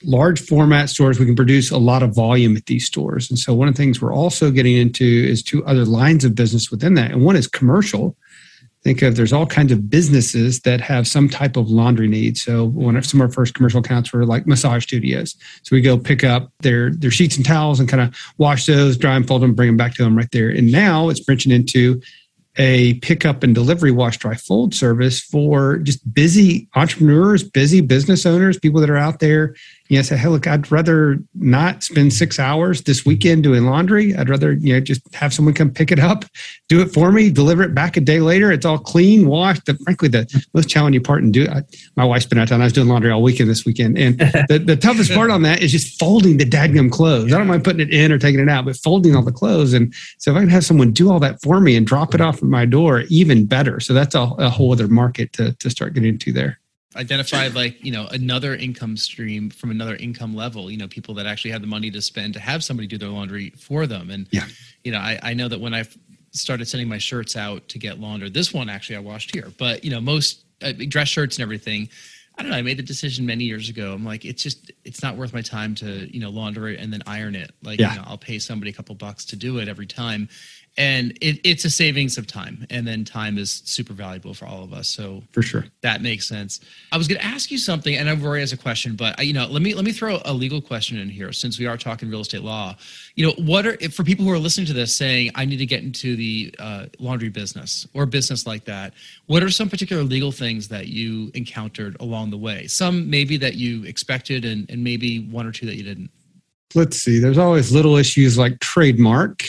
[0.02, 1.18] large format stores.
[1.18, 3.30] We can produce a lot of volume at these stores.
[3.30, 6.34] And so one of the things we're also getting into is two other lines of
[6.34, 7.10] business within that.
[7.10, 8.16] And one is commercial
[8.84, 12.36] think of there's all kinds of businesses that have some type of laundry need.
[12.36, 15.34] So one of some of our first commercial accounts were like massage studios.
[15.62, 18.98] So we go pick up their their sheets and towels and kind of wash those,
[18.98, 20.50] dry them, fold them, bring them back to them right there.
[20.50, 22.00] And now it's branching into
[22.56, 28.58] a pickup and delivery wash dry fold service for just busy entrepreneurs, busy business owners,
[28.58, 29.56] people that are out there
[29.88, 34.14] you know, say, hey, look, I'd rather not spend six hours this weekend doing laundry.
[34.14, 36.24] I'd rather, you know, just have someone come pick it up,
[36.70, 38.50] do it for me, deliver it back a day later.
[38.50, 39.66] It's all clean, washed.
[39.66, 41.62] The, frankly, the most challenging part and do I,
[41.96, 42.62] my wife's been out town.
[42.62, 43.98] I was doing laundry all weekend this weekend.
[43.98, 44.18] And
[44.48, 47.34] the, the toughest part on that is just folding the dadgum clothes.
[47.34, 49.74] I don't mind putting it in or taking it out, but folding all the clothes.
[49.74, 52.22] And so if I can have someone do all that for me and drop it
[52.22, 53.80] off at my door, even better.
[53.80, 56.58] So that's a, a whole other market to, to start getting into there
[56.96, 61.26] identified like you know another income stream from another income level you know people that
[61.26, 64.26] actually have the money to spend to have somebody do their laundry for them and
[64.30, 64.46] yeah
[64.84, 65.84] you know i, I know that when i
[66.30, 69.84] started sending my shirts out to get laundered this one actually i washed here but
[69.84, 71.88] you know most uh, dress shirts and everything
[72.36, 72.56] I don't know.
[72.56, 73.92] I made the decision many years ago.
[73.92, 76.92] I'm like, it's just, it's not worth my time to, you know, launder it and
[76.92, 77.52] then iron it.
[77.62, 77.92] Like, yeah.
[77.92, 80.28] you know, I'll pay somebody a couple bucks to do it every time
[80.76, 82.66] and it, it's a savings of time.
[82.70, 84.88] And then time is super valuable for all of us.
[84.88, 85.66] So for sure.
[85.82, 86.60] that makes sense.
[86.92, 89.32] I was going to ask you something and i've already has a question but you
[89.32, 92.10] know let me let me throw a legal question in here since we are talking
[92.10, 92.76] real estate law.
[93.14, 95.66] You know what are for people who are listening to this saying i need to
[95.66, 98.94] get into the uh, laundry business or business like that
[99.26, 102.66] what are some particular legal things that you encountered along the way?
[102.66, 106.10] Some maybe that you expected and, and maybe one or two that you didn't.
[106.74, 107.18] Let's see.
[107.18, 109.44] There's always little issues like trademark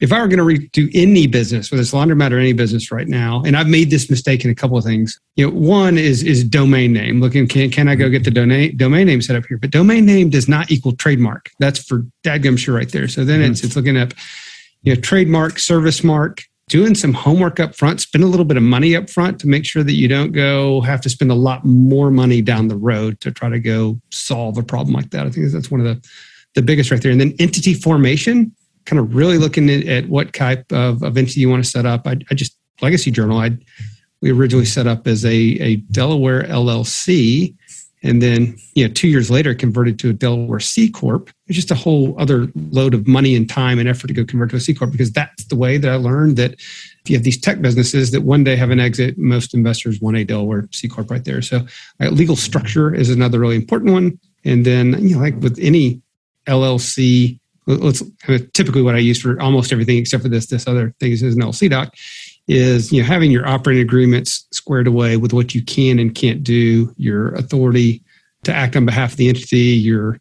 [0.00, 3.06] if I were going to do any business, whether it's laundromat or any business right
[3.06, 5.20] now, and I've made this mistake in a couple of things.
[5.36, 7.20] You know, one is is domain name.
[7.20, 9.58] Looking, can can I go get the domain domain name set up here?
[9.58, 11.50] But domain name does not equal trademark.
[11.58, 13.08] That's for dadgum sure right there.
[13.08, 13.52] So then mm-hmm.
[13.52, 14.14] it's it's looking up,
[14.82, 18.62] you know, trademark, service mark, doing some homework up front, spend a little bit of
[18.62, 21.64] money up front to make sure that you don't go have to spend a lot
[21.66, 25.26] more money down the road to try to go solve a problem like that.
[25.26, 26.08] I think that's one of the
[26.54, 27.12] the biggest right there.
[27.12, 28.52] And then entity formation
[28.90, 31.86] kind of really looking at, at what type of, of entity you want to set
[31.86, 32.08] up.
[32.08, 33.38] I, I just legacy journal.
[33.38, 33.56] I
[34.20, 37.54] we originally set up as a, a Delaware LLC,
[38.02, 41.30] and then you know two years later converted to a Delaware C corp.
[41.46, 44.50] It's just a whole other load of money and time and effort to go convert
[44.50, 47.22] to a C corp because that's the way that I learned that if you have
[47.22, 50.88] these tech businesses that one day have an exit, most investors want a Delaware C
[50.88, 51.42] corp right there.
[51.42, 51.60] So
[52.00, 56.02] uh, legal structure is another really important one, and then you know like with any
[56.46, 57.39] LLC
[57.76, 60.94] let's kind of typically what I use for almost everything except for this this other
[61.00, 61.94] thing is an LLC doc
[62.48, 66.42] is you know having your operating agreements squared away with what you can and can't
[66.42, 68.02] do, your authority
[68.42, 70.18] to act on behalf of the entity, your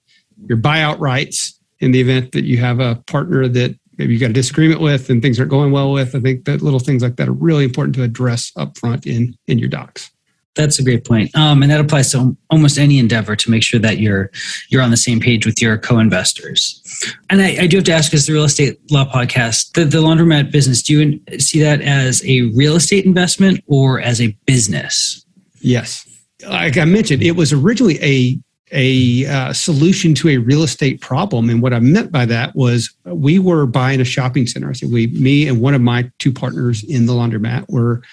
[0.47, 4.29] your buyout rights in the event that you have a partner that maybe you got
[4.29, 6.15] a disagreement with and things aren't going well with.
[6.15, 9.35] I think that little things like that are really important to address up front in
[9.47, 10.12] in your docs.
[10.60, 11.34] That's a great point.
[11.38, 14.30] Um, and that applies to almost any endeavor to make sure that you're
[14.67, 16.84] you're on the same page with your co-investors.
[17.30, 20.00] And I, I do have to ask, as the real estate law podcast, the, the
[20.00, 25.26] laundromat business, do you see that as a real estate investment or as a business?
[25.62, 26.06] Yes,
[26.45, 28.38] like I mentioned, it was originally a
[28.74, 31.50] a uh, solution to a real estate problem.
[31.50, 34.74] And what I meant by that was we were buying a shopping center.
[34.74, 38.04] So we, me and one of my two partners in the laundromat were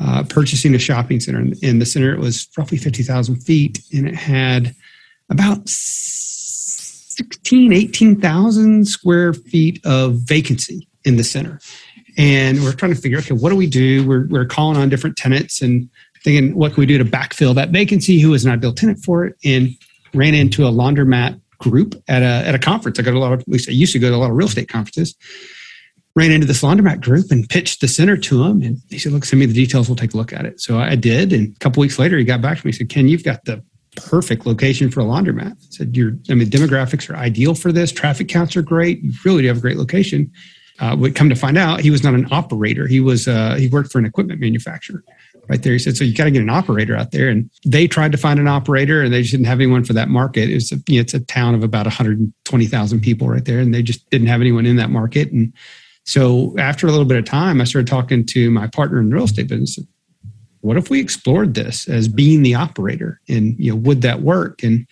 [0.00, 1.52] uh, purchasing a shopping center.
[1.62, 4.74] In the center, it was roughly 50,000 feet and it had
[5.30, 11.60] about 16, 18,000 square feet of vacancy in the center.
[12.16, 14.06] And we're trying to figure, okay, what do we do?
[14.06, 15.88] We're, we're calling on different tenants and
[16.22, 18.20] thinking, what can we do to backfill that vacancy?
[18.20, 19.36] Who is an ideal tenant for it?
[19.44, 19.70] And
[20.14, 22.98] ran into a laundromat group at a, at a conference.
[22.98, 24.36] I got a lot of, at least I used to go to a lot of
[24.36, 25.14] real estate conferences
[26.16, 28.62] ran into this laundromat group and pitched the center to him.
[28.62, 29.88] And he said, look, send me the details.
[29.88, 30.60] We'll take a look at it.
[30.60, 31.32] So I did.
[31.32, 33.44] And a couple weeks later, he got back to me and said, Ken, you've got
[33.44, 33.64] the
[33.96, 35.52] perfect location for a laundromat.
[35.52, 37.92] I said, "Your, I mean, demographics are ideal for this.
[37.92, 39.02] Traffic counts are great.
[39.02, 40.30] You really do have a great location."
[40.80, 42.88] Uh, would come to find out, he was not an operator.
[42.88, 45.04] He was uh, he worked for an equipment manufacturer.
[45.48, 47.86] Right there, he said, "So you got to get an operator out there." And they
[47.86, 50.50] tried to find an operator, and they just didn't have anyone for that market.
[50.50, 53.82] It's a, you know, it's a town of about 120,000 people right there, and they
[53.82, 55.30] just didn't have anyone in that market.
[55.30, 55.52] And
[56.04, 59.14] so, after a little bit of time, I started talking to my partner in the
[59.14, 59.78] real estate business.
[60.60, 63.20] What if we explored this as being the operator?
[63.28, 64.62] And you know would that work?
[64.62, 64.86] And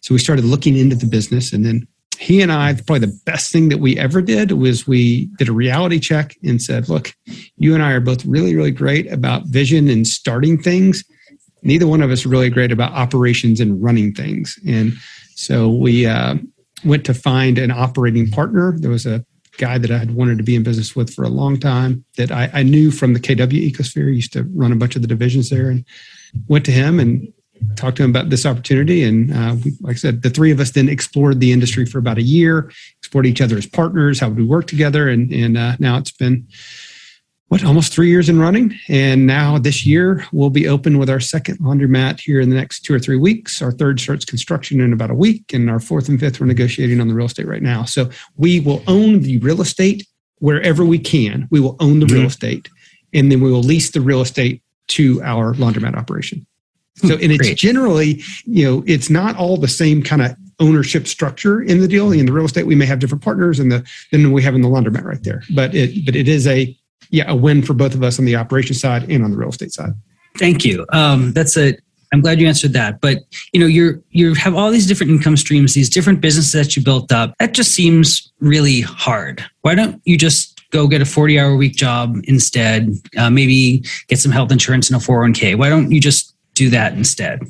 [0.00, 1.52] so we started looking into the business.
[1.52, 1.86] And then
[2.18, 5.52] he and i probably the best thing that we ever did was we did a
[5.52, 7.12] reality check and said look
[7.56, 11.04] you and i are both really really great about vision and starting things.
[11.62, 14.58] Neither one of us really great about operations and running things.
[14.66, 14.92] And
[15.34, 16.36] so we uh,
[16.84, 18.76] went to find an operating partner.
[18.78, 19.24] There was a
[19.58, 22.30] guy that I had wanted to be in business with for a long time that
[22.30, 24.08] I, I knew from the KW ecosphere.
[24.08, 25.84] He used to run a bunch of the divisions there and
[26.48, 27.32] went to him and
[27.76, 29.04] talked to him about this opportunity.
[29.04, 31.98] And uh, we, like I said, the three of us then explored the industry for
[31.98, 35.08] about a year, explored each other as partners, how would we work together.
[35.08, 36.46] And, and uh, now it's been
[37.48, 38.74] what almost three years in running.
[38.88, 42.80] And now this year we'll be open with our second laundromat here in the next
[42.80, 43.60] two or three weeks.
[43.60, 47.00] Our third starts construction in about a week and our fourth and fifth we're negotiating
[47.00, 47.84] on the real estate right now.
[47.84, 50.06] So we will own the real estate
[50.38, 51.46] wherever we can.
[51.50, 52.16] We will own the mm-hmm.
[52.16, 52.68] real estate
[53.12, 56.46] and then we will lease the real estate to our laundromat operation.
[56.96, 61.60] So and it's generally you know it's not all the same kind of ownership structure
[61.60, 62.12] in the deal.
[62.12, 64.62] In the real estate we may have different partners and the than we have in
[64.62, 65.42] the laundromat right there.
[65.54, 66.76] But it but it is a
[67.10, 69.50] yeah, a win for both of us on the operation side and on the real
[69.50, 69.92] estate side.
[70.38, 70.84] Thank you.
[70.92, 71.76] Um, that's a.
[72.12, 73.00] I'm glad you answered that.
[73.00, 73.18] But
[73.52, 76.82] you know, you're you have all these different income streams, these different businesses that you
[76.82, 77.34] built up.
[77.38, 79.44] That just seems really hard.
[79.62, 82.94] Why don't you just go get a 40 hour week job instead?
[83.16, 85.56] Uh, maybe get some health insurance and a 401k.
[85.56, 87.40] Why don't you just do that instead?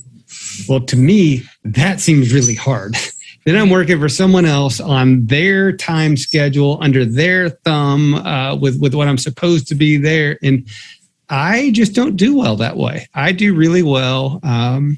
[0.68, 2.96] Well, to me, that seems really hard.
[3.44, 8.80] Then I'm working for someone else on their time schedule, under their thumb, uh, with
[8.80, 10.66] with what I'm supposed to be there, and
[11.28, 13.06] I just don't do well that way.
[13.14, 14.96] I do really well, um,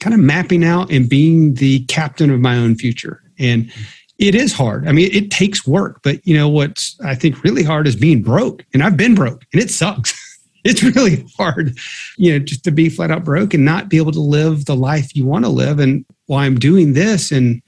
[0.00, 3.70] kind of mapping out and being the captain of my own future, and
[4.18, 4.88] it is hard.
[4.88, 8.22] I mean, it takes work, but you know what's I think really hard is being
[8.22, 10.12] broke, and I've been broke, and it sucks.
[10.64, 11.78] it's really hard,
[12.16, 14.74] you know, just to be flat out broke and not be able to live the
[14.74, 15.78] life you want to live.
[15.78, 17.62] And while I'm doing this and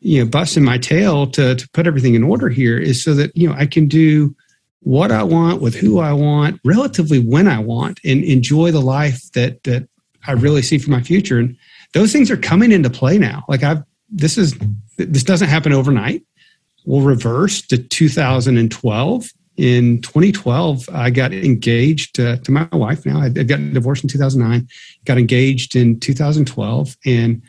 [0.00, 3.36] you know busting my tail to to put everything in order here is so that
[3.36, 4.34] you know I can do
[4.80, 9.20] what I want with who I want relatively when I want and enjoy the life
[9.32, 9.88] that that
[10.26, 11.38] I really see for my future.
[11.38, 11.56] And
[11.94, 13.44] those things are coming into play now.
[13.48, 14.56] Like I've this is
[14.96, 16.22] this doesn't happen overnight.
[16.86, 23.20] We'll reverse to 2012 in 2012 i got engaged uh, to my wife now.
[23.20, 24.68] I got divorced in 2009
[25.04, 27.42] got engaged in 2012 and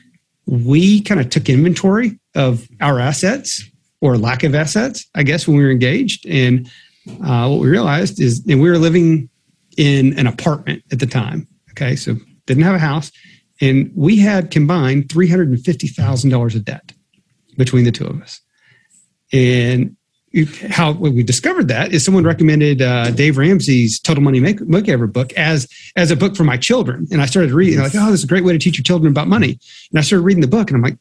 [0.48, 3.64] we kind of took inventory of our assets
[4.02, 6.26] or lack of assets, I guess, when we were engaged.
[6.28, 6.70] And
[7.24, 9.30] uh, what we realized is, and we were living
[9.78, 11.48] in an apartment at the time.
[11.72, 12.16] Okay, so
[12.46, 13.12] didn't have a house,
[13.62, 16.92] and we had combined three hundred and fifty thousand dollars of debt
[17.58, 18.42] between the two of us.
[19.32, 19.96] And
[20.70, 25.68] how we discovered that is someone recommended uh, Dave Ramsey's Total Money Makeover book as
[25.96, 27.80] as a book for my children, and I started reading.
[27.80, 29.60] Like, oh, this is a great way to teach your children about money.
[29.92, 30.98] And I started reading the book, and I'm like,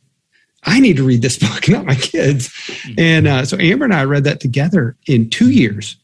[0.68, 2.52] I need to read this book, not my kids.
[2.96, 5.96] And uh, so Amber and I read that together in two years,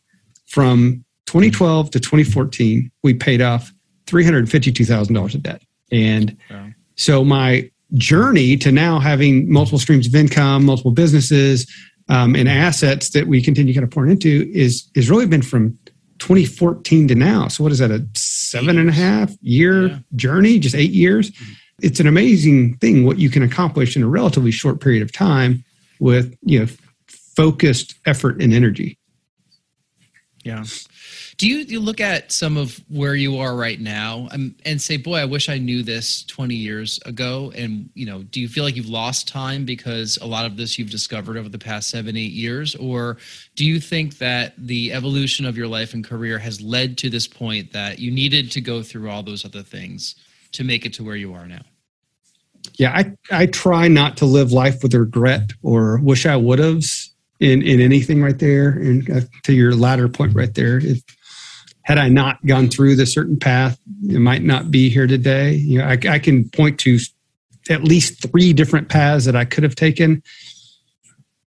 [0.47, 2.91] from 2012 to 2014.
[3.03, 3.73] We paid off
[4.07, 6.69] three hundred fifty-two thousand dollars of debt, and wow.
[6.97, 11.71] so my journey to now having multiple streams of income, multiple businesses
[12.09, 15.79] um, and assets that we continue kind of pouring into is is really been from
[16.21, 17.49] 2014 to now.
[17.49, 17.91] So what is that?
[17.91, 19.99] A seven and a half year yeah.
[20.15, 20.59] journey?
[20.59, 21.31] Just eight years.
[21.31, 21.53] Mm-hmm.
[21.85, 25.65] It's an amazing thing what you can accomplish in a relatively short period of time
[26.01, 26.67] with you know
[27.07, 28.99] focused effort and energy.
[30.45, 30.65] Yeah.
[31.39, 34.99] Do you, you look at some of where you are right now and, and say,
[34.99, 37.51] boy, I wish I knew this 20 years ago?
[37.57, 40.79] And, you know, do you feel like you've lost time because a lot of this
[40.79, 42.75] you've discovered over the past seven, eight years?
[42.77, 43.17] Or
[43.57, 47.27] do you think that the evolution of your life and career has led to this
[47.27, 50.15] point that you needed to go through all those other things
[50.53, 51.63] to make it to where you are now?
[52.75, 56.83] Yeah, I, I try not to live life with regret or wish I would have
[57.41, 58.71] in, in anything right there.
[58.71, 61.03] And uh, to your latter point right there, if
[61.83, 65.53] had I not gone through the certain path, it might not be here today.
[65.53, 66.99] You know, I, I can point to
[67.71, 70.23] at least three different paths that I could have taken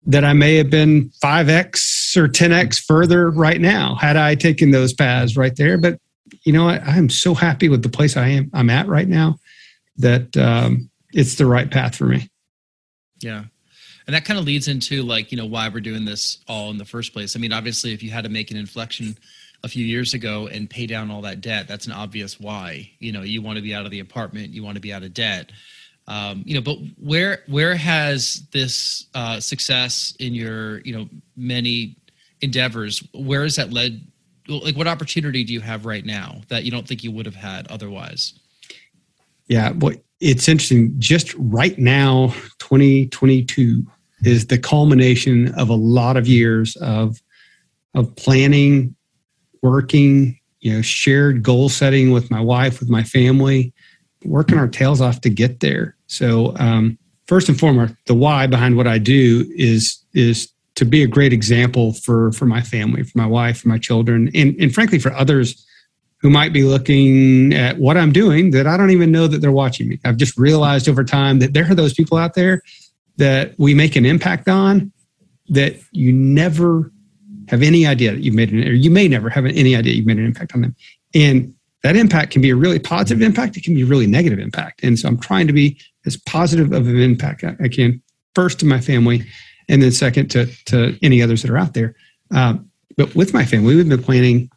[0.07, 4.93] that I may have been 5x or 10x further right now had I taken those
[4.93, 5.79] paths right there.
[5.79, 5.99] But
[6.45, 9.39] you know, I, I'm so happy with the place I am I'm at right now
[9.99, 12.29] that um, it's the right path for me.
[13.21, 13.45] Yeah.
[14.07, 16.79] And that kind of leads into like, you know, why we're doing this all in
[16.79, 17.35] the first place.
[17.35, 19.19] I mean, obviously if you had to make an inflection
[19.65, 22.91] a few years ago and pay down all that debt, that's an obvious why.
[23.01, 25.03] You know, you want to be out of the apartment, you want to be out
[25.03, 25.51] of debt.
[26.09, 31.97] Um, you know, but where where has this uh, success in your you know many
[32.41, 33.03] endeavors?
[33.13, 34.07] Where has that led?
[34.47, 37.35] Like, what opportunity do you have right now that you don't think you would have
[37.35, 38.39] had otherwise?
[39.49, 40.95] Yeah, well, it's interesting.
[40.99, 43.85] Just right now, 2022
[44.23, 47.21] is the culmination of a lot of years of
[47.95, 48.95] of planning,
[49.63, 53.73] working, you know, shared goal setting with my wife, with my family,
[54.25, 55.97] working our tails off to get there.
[56.07, 61.03] So, um, first and foremost, the why behind what I do is is to be
[61.03, 64.75] a great example for for my family, for my wife, for my children, and and
[64.75, 65.66] frankly for others
[66.27, 69.53] who might be looking at what I'm doing that I don't even know that they're
[69.53, 70.01] watching me.
[70.05, 72.63] I've just realized over time that there are those people out there
[73.17, 74.91] that we make an impact on
[75.51, 76.91] that you never
[77.47, 80.05] have any idea that you've made an, or you may never have any idea you've
[80.05, 80.75] made an impact on them.
[81.15, 81.55] And
[81.85, 83.57] that impact can be a really positive impact.
[83.57, 84.83] It can be a really negative impact.
[84.83, 88.03] And so I'm trying to be as positive of an impact I can,
[88.35, 89.25] first to my family,
[89.69, 91.95] and then second to, to any others that are out there.
[92.33, 94.51] Um, but with my family, we've been planning,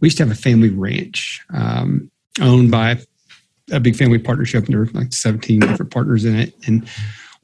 [0.00, 2.98] we used to have a family ranch um, owned by
[3.70, 6.54] a big family partnership, and there were like 17 different partners in it.
[6.66, 6.88] And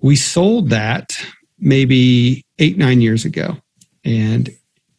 [0.00, 1.16] we sold that
[1.58, 3.56] maybe eight, nine years ago.
[4.04, 4.50] And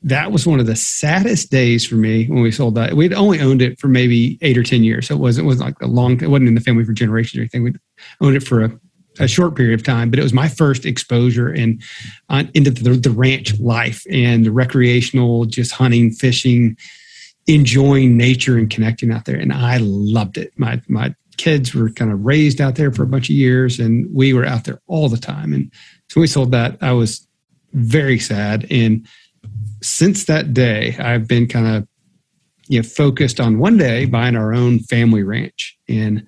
[0.04, 2.94] that was one of the saddest days for me when we sold that.
[2.94, 5.66] We'd only owned it for maybe eight or ten years, so it wasn't it wasn't
[5.66, 6.22] like a long.
[6.22, 7.64] It wasn't in the family for generations or anything.
[7.64, 7.74] We
[8.22, 8.80] owned it for a,
[9.20, 11.82] a, short period of time, but it was my first exposure in
[12.30, 16.78] on, into the, the ranch life and the recreational, just hunting, fishing,
[17.48, 20.54] enjoying nature and connecting out there, and I loved it.
[20.58, 24.08] My my kids were kind of raised out there for a bunch of years, and
[24.14, 25.54] we were out there all the time.
[25.54, 25.72] And
[26.10, 26.78] so we sold that.
[26.82, 27.28] I was
[27.74, 29.08] very sad and
[29.82, 31.88] since that day, I've been kind of
[32.68, 36.26] you know focused on one day buying our own family ranch and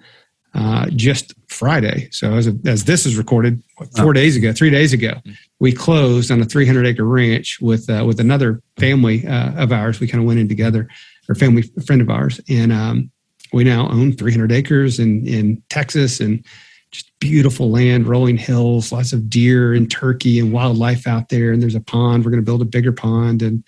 [0.54, 2.10] uh, just Friday.
[2.12, 3.62] So as, as this is recorded,
[3.98, 5.32] four days ago, three days ago, mm-hmm.
[5.60, 10.00] we closed on a 300 acre ranch with uh, with another family uh, of ours.
[10.00, 10.88] We kind of went in together,
[11.28, 13.12] or family friend of ours, and um,
[13.52, 16.46] we now own 300 acres in in Texas and
[16.92, 21.52] just beautiful land, rolling hills, lots of deer and turkey and wildlife out there.
[21.52, 22.26] And there's a pond.
[22.26, 23.64] We're going to build a bigger pond, and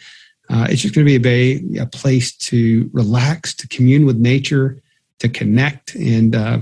[0.49, 4.17] uh, it's just going to be a bay, a place to relax, to commune with
[4.17, 4.81] nature,
[5.19, 6.59] to connect, and uh,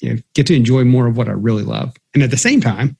[0.00, 1.94] you know, get to enjoy more of what I really love.
[2.14, 2.96] And at the same time,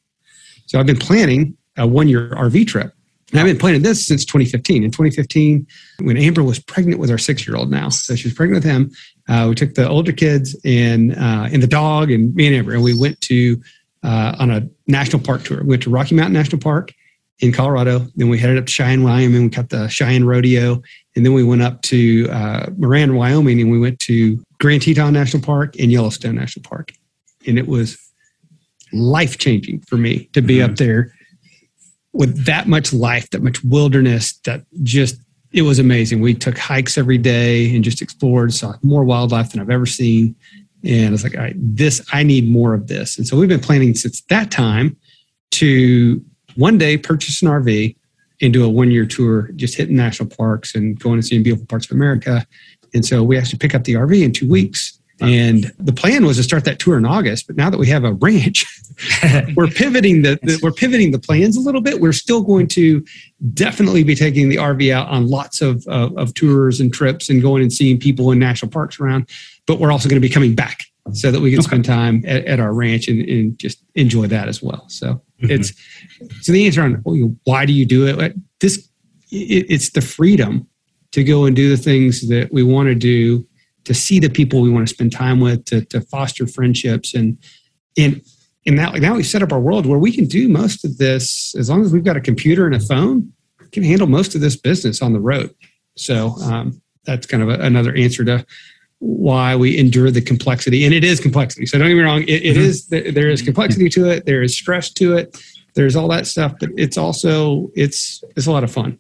[0.67, 2.93] so I've been planning a one-year RV trip.
[3.31, 4.85] And I've been planning this since 2015.
[4.85, 5.67] In 2015,
[6.01, 8.91] when Amber was pregnant with our six-year-old now, so she was pregnant with him,
[9.29, 12.73] uh, we took the older kids and uh, and the dog and me and Amber,
[12.73, 13.61] and we went to
[14.03, 15.63] uh, on a national park tour.
[15.63, 16.93] We went to Rocky Mountain National Park
[17.41, 18.07] in Colorado.
[18.17, 19.45] Then we headed up to Cheyenne, Wyoming.
[19.45, 20.83] We got the Cheyenne Rodeo,
[21.15, 25.13] and then we went up to uh, Moran, Wyoming, and we went to Grand Teton
[25.13, 26.93] National Park and Yellowstone National Park.
[27.47, 27.97] And it was
[28.93, 30.71] life changing for me to be mm-hmm.
[30.71, 31.13] up there
[32.13, 35.17] with that much life, that much wilderness, that just
[35.53, 36.21] it was amazing.
[36.21, 40.35] We took hikes every day and just explored, saw more wildlife than I've ever seen.
[40.85, 43.17] And I was like, all right, this, I need more of this.
[43.17, 44.97] And so we've been planning since that time
[45.53, 46.23] to
[46.59, 47.97] one day purchase an RV
[48.41, 51.67] and do a one year tour, just hitting national parks and going and seeing beautiful
[51.67, 52.47] parts of America.
[52.95, 56.37] And so we actually pick up the RV in two weeks and the plan was
[56.37, 58.65] to start that tour in August, but now that we have a ranch,
[59.57, 62.01] we're pivoting the, the, we're pivoting the plans a little bit.
[62.01, 63.05] We're still going to
[63.53, 67.43] definitely be taking the RV out on lots of, of, of tours and trips and
[67.43, 69.29] going and seeing people in national parks around.
[69.67, 71.67] But we're also going to be coming back so that we can okay.
[71.67, 74.85] spend time at, at our ranch and, and, just enjoy that as well.
[74.89, 75.51] So mm-hmm.
[75.51, 75.73] it's
[76.41, 76.95] so the answer on
[77.45, 78.35] why do you do it?
[78.61, 78.89] This
[79.31, 80.67] it, it's the freedom
[81.13, 83.47] to go and do the things that we want to do
[83.85, 87.39] to see the people we want to spend time with, to, to foster friendships, and
[87.97, 88.23] and
[88.67, 91.55] and now now we've set up our world where we can do most of this
[91.57, 93.33] as long as we've got a computer and a phone.
[93.73, 95.55] Can handle most of this business on the road.
[95.95, 98.47] So um, that's kind of a, another answer to
[98.99, 101.67] why we endure the complexity, and it is complexity.
[101.67, 102.61] So don't get me wrong; it, it mm-hmm.
[102.61, 104.27] is there is complexity to it.
[104.27, 105.37] There is stress to it.
[105.79, 108.99] There's all that stuff, but it's also it's it's a lot of fun.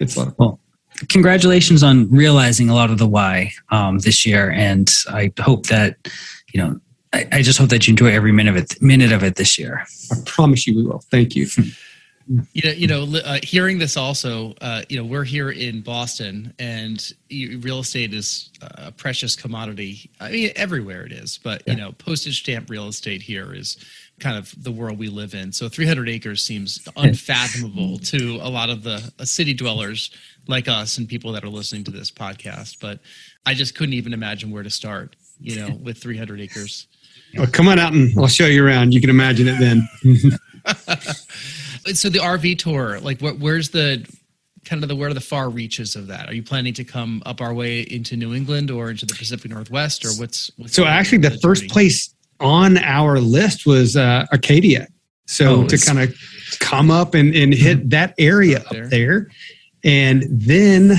[0.00, 0.46] It's a lot of fun.
[0.46, 0.60] Well,
[1.10, 5.96] congratulations on realizing a lot of the why um, this year, and I hope that
[6.54, 6.80] you know.
[7.12, 8.82] I, I, just hope that you enjoy every minute of it.
[8.82, 9.84] Minute of it this year.
[10.10, 11.02] I promise you, we will.
[11.10, 11.46] Thank you.
[12.52, 16.52] you know, you know, uh, hearing this also, uh, you know, we're here in Boston,
[16.58, 20.10] and real estate is a precious commodity.
[20.18, 21.74] I mean, everywhere it is, but yeah.
[21.74, 23.76] you know, postage stamp real estate here is
[24.18, 25.52] kind of the world we live in.
[25.52, 30.10] So 300 acres seems unfathomable to a lot of the uh, city dwellers
[30.48, 32.78] like us and people that are listening to this podcast.
[32.80, 33.00] But
[33.44, 36.86] I just couldn't even imagine where to start, you know, with 300 acres.
[37.36, 38.94] Well, come on out and I'll show you around.
[38.94, 39.88] You can imagine it then.
[41.94, 44.08] so the RV tour, like, what, where's the
[44.64, 46.28] kind of the where are the far reaches of that?
[46.28, 49.50] Are you planning to come up our way into New England or into the Pacific
[49.50, 50.50] Northwest, or what's?
[50.56, 54.88] what's so actually, the first place on our list was uh, Acadia.
[55.26, 56.16] So oh, to kind of
[56.60, 57.88] come up and, and hit mm-hmm.
[57.90, 58.84] that area up there.
[58.84, 59.30] up there.
[59.84, 60.92] And then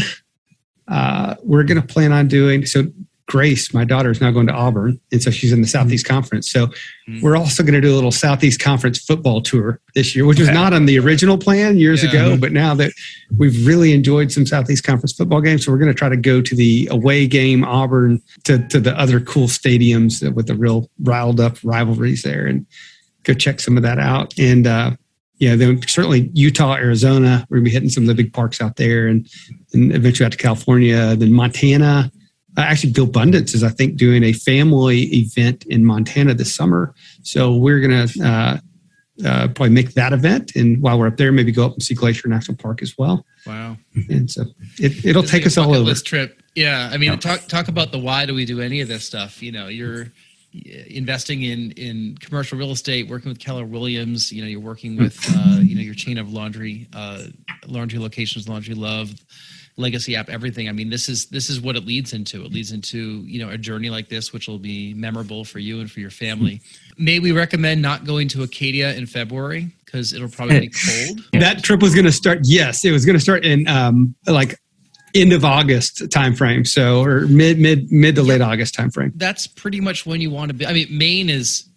[0.87, 2.83] uh, we're going to plan on doing so.
[3.27, 6.13] Grace, my daughter, is now going to Auburn, and so she's in the Southeast mm-hmm.
[6.13, 6.49] Conference.
[6.49, 7.19] So mm-hmm.
[7.19, 10.49] we're also going to do a little Southeast Conference football tour this year, which was
[10.49, 12.09] not on the original plan years yeah.
[12.09, 12.37] ago.
[12.37, 12.93] But now that
[13.37, 16.41] we've really enjoyed some Southeast Conference football games, so we're going to try to go
[16.41, 21.41] to the away game Auburn to to the other cool stadiums with the real riled
[21.41, 22.65] up rivalries there, and
[23.23, 24.39] go check some of that out.
[24.39, 24.91] And uh,
[25.39, 27.45] yeah, then certainly Utah, Arizona.
[27.49, 29.27] We're gonna be hitting some of the big parks out there, and,
[29.73, 32.09] and eventually out to California, then Montana
[32.57, 36.93] uh, Bill GoBundance is i think doing a family event in montana this summer.
[37.21, 38.57] So we're going to uh,
[39.25, 40.55] uh, probably make that event.
[40.55, 43.25] And while we're up there maybe go up and see glacier national park as well.
[43.45, 43.77] Wow.
[44.09, 44.43] And so
[44.79, 45.89] it, it'll take us all over.
[45.89, 46.41] this trip.
[46.55, 46.89] Yeah.
[46.91, 47.17] I mean yeah.
[47.17, 49.41] talk talk about the why do we do any of this stuff?
[49.41, 50.07] You know you're
[50.87, 54.31] investing in in commercial real estate working with keller williams.
[54.31, 57.23] You know you're working with uh, you know your chain of laundry uh,
[57.67, 59.13] laundry locations laundry luv
[59.77, 60.67] legacy app everything.
[60.67, 62.43] I mean this is this is what it leads into.
[62.43, 65.79] It leads into you know a journey like this which will be memorable for you
[65.79, 66.61] and for your family.
[66.97, 71.21] May we recommend not going to acadia in february because it'll probably be cold.
[71.33, 74.59] That trip was going to start yes it was going to start in um like
[75.15, 79.11] end of august timeframe so or mid mid mid to late august timeframe.
[79.15, 81.69] That's pretty much when you want to be i mean maine is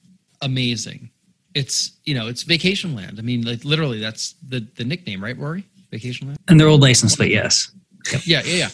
[0.43, 1.11] amazing.
[1.55, 3.19] It's you know it's vacation land.
[3.19, 5.67] I mean like literally that's the the nickname right rory?
[5.91, 6.39] Vacation land?
[6.49, 7.71] And their old license plate yes
[8.13, 8.23] Yep.
[8.25, 8.69] Yeah, yeah, yeah.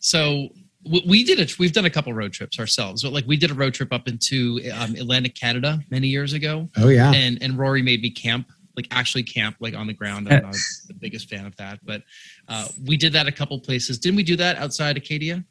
[0.00, 0.48] So
[0.84, 1.58] we did it.
[1.58, 4.08] We've done a couple road trips ourselves, but like we did a road trip up
[4.08, 6.68] into um, Atlantic Canada many years ago.
[6.76, 7.12] Oh yeah.
[7.12, 10.28] And and Rory made me camp, like actually camp, like on the ground.
[10.30, 10.56] I'm not
[10.88, 12.02] the biggest fan of that, but
[12.48, 13.98] uh, we did that a couple places.
[13.98, 15.44] Didn't we do that outside Acadia?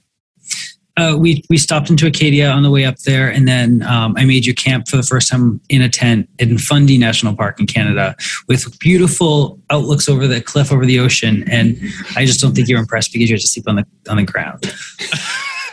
[1.00, 4.26] Uh, we we stopped into Acadia on the way up there, and then um, I
[4.26, 7.68] made you camp for the first time in a tent in Fundy National Park in
[7.68, 8.16] Canada,
[8.48, 11.46] with beautiful outlooks over the cliff over the ocean.
[11.50, 11.78] And
[12.18, 14.24] I just don't think you're impressed because you had to sleep on the on the
[14.24, 14.74] ground.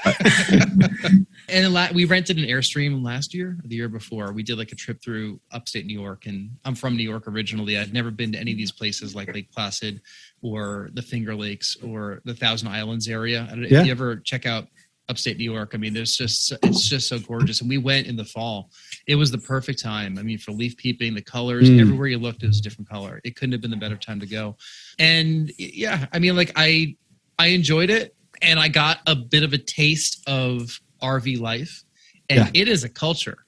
[1.48, 4.74] and la- we rented an airstream last year the year before we did like a
[4.76, 8.38] trip through upstate new york and i'm from new york originally i'd never been to
[8.38, 10.00] any of these places like lake placid
[10.42, 13.80] or the finger lakes or the thousand islands area yeah.
[13.80, 14.68] if you ever check out
[15.09, 15.72] upstate New York.
[15.74, 17.61] I mean, there's just it's just so gorgeous.
[17.61, 18.70] And we went in the fall.
[19.07, 20.18] It was the perfect time.
[20.18, 21.80] I mean, for leaf peeping, the colors mm.
[21.80, 23.20] everywhere you looked, it was a different color.
[23.24, 24.57] It couldn't have been the better time to go.
[24.98, 26.96] And yeah, I mean, like I
[27.38, 31.84] I enjoyed it, and I got a bit of a taste of RV life,
[32.28, 32.62] and yeah.
[32.62, 33.38] it is a culture,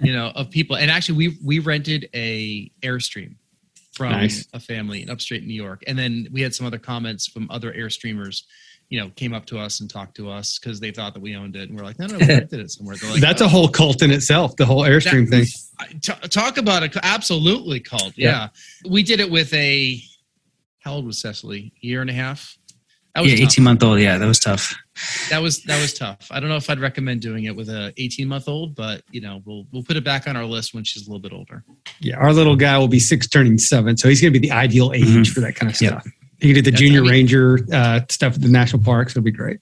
[0.00, 0.76] you know, of people.
[0.76, 3.36] And actually, we we rented a airstream
[3.92, 4.46] from nice.
[4.52, 7.72] a family in upstate New York, and then we had some other comments from other
[7.72, 8.42] airstreamers
[8.90, 11.36] you know, came up to us and talked to us because they thought that we
[11.36, 12.96] owned it, and we're like, no, no, we rented it somewhere.
[13.08, 13.46] Like, That's oh.
[13.46, 14.56] a whole cult in itself.
[14.56, 16.00] The whole Airstream that, thing.
[16.00, 18.12] T- talk about a absolutely cult.
[18.16, 18.48] Yeah.
[18.84, 18.90] yeah.
[18.90, 20.02] we did it with a.
[20.80, 21.72] How old was Cecily?
[21.82, 22.58] A year and a half.
[23.14, 23.98] That was yeah, eighteen month old.
[23.98, 24.74] Yeah, that was tough.
[25.30, 26.28] That was that was tough.
[26.30, 29.20] I don't know if I'd recommend doing it with a eighteen month old, but you
[29.20, 31.64] know, we'll we'll put it back on our list when she's a little bit older.
[32.00, 34.54] Yeah, our little guy will be six, turning seven, so he's going to be the
[34.54, 35.22] ideal age mm-hmm.
[35.24, 36.02] for that kind of stuff.
[36.04, 36.14] Yep.
[36.40, 39.12] You can do the junior I mean, ranger uh, stuff at the national parks.
[39.12, 39.58] It'll be great.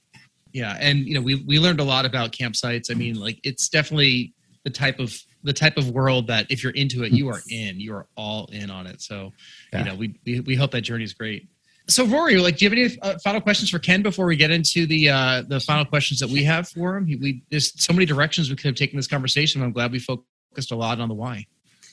[0.53, 2.91] Yeah, and you know we we learned a lot about campsites.
[2.91, 4.35] I mean, like it's definitely
[4.65, 7.81] the type of the type of world that if you're into it, you are in.
[7.81, 9.01] You are all in on it.
[9.01, 9.33] So,
[9.73, 9.79] yeah.
[9.79, 11.49] you know, we, we we hope that journey is great.
[11.89, 14.51] So, Rory, like, do you have any uh, final questions for Ken before we get
[14.51, 17.07] into the uh, the final questions that we have for him?
[17.07, 19.63] We there's so many directions we could have taken this conversation.
[19.63, 21.47] I'm glad we focused a lot on the why.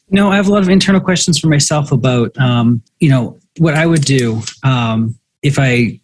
[0.10, 3.74] No, I have a lot of internal questions for myself about, um, you know, what
[3.74, 6.00] I would do um, if I,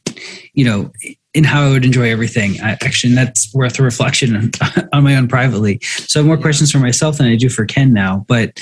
[0.53, 0.91] you know,
[1.33, 2.59] in how I would enjoy everything.
[2.61, 4.51] I, actually, that's worth a reflection on,
[4.93, 5.79] on my own privately.
[5.81, 8.25] So I have more questions for myself than I do for Ken now.
[8.27, 8.59] But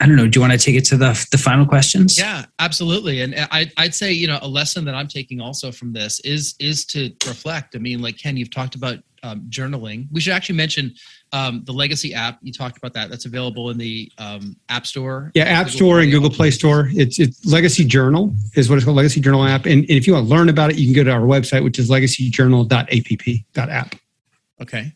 [0.00, 0.26] I don't know.
[0.26, 2.18] Do you want to take it to the the final questions?
[2.18, 3.20] Yeah, absolutely.
[3.20, 6.54] And I, I'd say you know a lesson that I'm taking also from this is
[6.58, 7.76] is to reflect.
[7.76, 10.08] I mean, like Ken, you've talked about um, journaling.
[10.10, 10.94] We should actually mention
[11.32, 12.38] um, the Legacy app.
[12.40, 13.10] You talked about that.
[13.10, 15.30] That's available in the um, App Store.
[15.34, 16.88] Yeah, App Store and Google Play Store.
[16.92, 19.66] It's it's Legacy Journal is what it's called, Legacy Journal app.
[19.66, 21.62] And, and if you want to learn about it, you can go to our website,
[21.62, 23.94] which is legacyjournal.app.app.
[24.62, 24.92] Okay.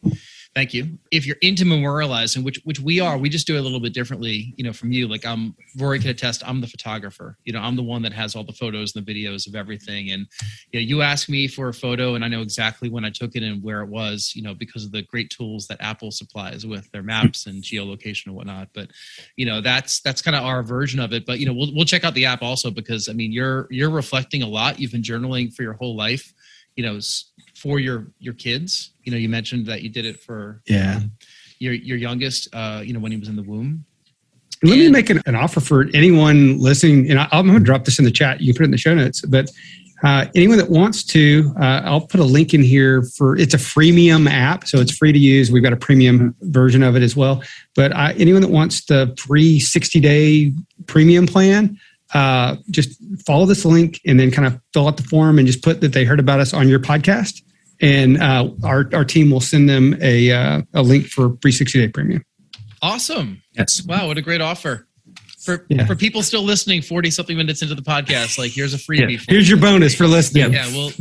[0.54, 0.98] Thank you.
[1.10, 3.92] If you're into memorializing, which which we are, we just do it a little bit
[3.92, 5.08] differently, you know, from you.
[5.08, 7.36] Like I'm Rory can attest, I'm the photographer.
[7.44, 10.12] You know, I'm the one that has all the photos and the videos of everything.
[10.12, 10.28] And
[10.70, 13.34] you know, you ask me for a photo and I know exactly when I took
[13.34, 16.64] it and where it was, you know, because of the great tools that Apple supplies
[16.64, 18.68] with their maps and geolocation and whatnot.
[18.74, 18.92] But
[19.36, 21.26] you know, that's that's kind of our version of it.
[21.26, 23.90] But you know, we'll we'll check out the app also because I mean you're you're
[23.90, 24.78] reflecting a lot.
[24.78, 26.32] You've been journaling for your whole life
[26.76, 26.98] you know
[27.54, 28.92] for your your kids.
[29.04, 31.00] You know you mentioned that you did it for yeah.
[31.58, 33.84] your your youngest uh you know when he was in the womb.
[34.62, 37.64] Let and, me make an, an, offer for anyone listening and I, am going to
[37.64, 38.40] drop this in the chat.
[38.40, 39.50] You can put it in the show notes but
[40.02, 43.58] uh, anyone that wants to uh, i'll put a link in here for it's a
[43.58, 45.50] freemium app so it's free to use.
[45.50, 47.42] We've got a premium version of it as well.
[47.74, 50.52] But uh, anyone that wants the free 60 day
[50.86, 51.78] premium plan
[52.14, 52.96] uh, just
[53.26, 55.92] follow this link and then kind of fill out the form and just put that
[55.92, 57.42] they heard about us on your podcast.
[57.80, 61.80] And uh, our, our team will send them a, uh, a link for free 60
[61.80, 62.24] day premium.
[62.80, 63.42] Awesome.
[63.52, 63.84] Yes.
[63.84, 64.06] Wow.
[64.06, 64.86] What a great offer.
[65.40, 65.84] For, yeah.
[65.84, 69.12] for people still listening 40 something minutes into the podcast, like here's a freebie.
[69.12, 69.24] Yeah.
[69.28, 70.52] Here's your bonus for listening.
[70.52, 70.66] Yeah.
[70.68, 70.92] We'll,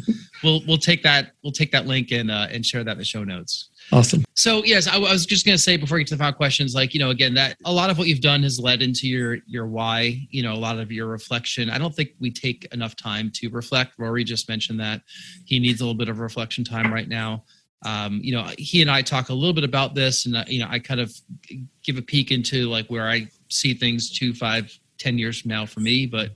[0.43, 1.31] we'll, we'll take that.
[1.43, 3.69] We'll take that link and, uh, and share that in the show notes.
[3.93, 4.25] Awesome.
[4.33, 6.33] So yes, I, I was just going to say before we get to the final
[6.33, 9.07] questions, like you know, again, that a lot of what you've done has led into
[9.07, 10.27] your your why.
[10.31, 11.69] You know, a lot of your reflection.
[11.69, 13.93] I don't think we take enough time to reflect.
[13.99, 15.01] Rory just mentioned that
[15.45, 17.43] he needs a little bit of reflection time right now.
[17.85, 20.59] Um, you know, he and I talk a little bit about this, and uh, you
[20.59, 21.13] know, I kind of
[21.83, 25.67] give a peek into like where I see things two, five, ten years from now
[25.67, 26.31] for me, but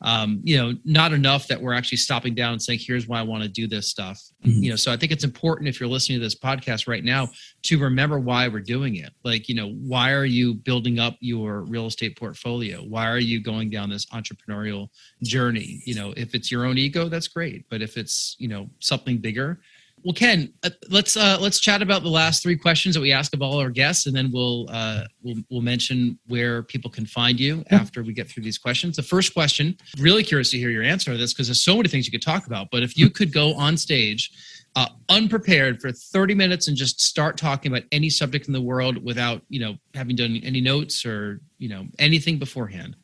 [0.00, 3.22] um, you know, not enough that we're actually stopping down and saying, here's why I
[3.22, 4.20] want to do this stuff.
[4.44, 4.62] Mm-hmm.
[4.62, 7.28] You know, so I think it's important if you're listening to this podcast right now
[7.64, 9.12] to remember why we're doing it.
[9.24, 12.78] Like, you know, why are you building up your real estate portfolio?
[12.82, 14.88] Why are you going down this entrepreneurial
[15.22, 15.82] journey?
[15.84, 17.64] You know, if it's your own ego, that's great.
[17.68, 19.60] But if it's, you know, something bigger,
[20.04, 23.34] well, Ken, uh, let's uh, let's chat about the last three questions that we ask
[23.34, 27.38] of all our guests, and then we'll uh, we'll, we'll mention where people can find
[27.38, 28.96] you after we get through these questions.
[28.96, 31.88] The first question, really curious to hear your answer to this because there's so many
[31.88, 32.68] things you could talk about.
[32.70, 34.30] But if you could go on stage
[34.76, 39.02] uh, unprepared for 30 minutes and just start talking about any subject in the world
[39.04, 42.96] without you know having done any notes or you know anything beforehand,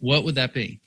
[0.00, 0.80] what would that be?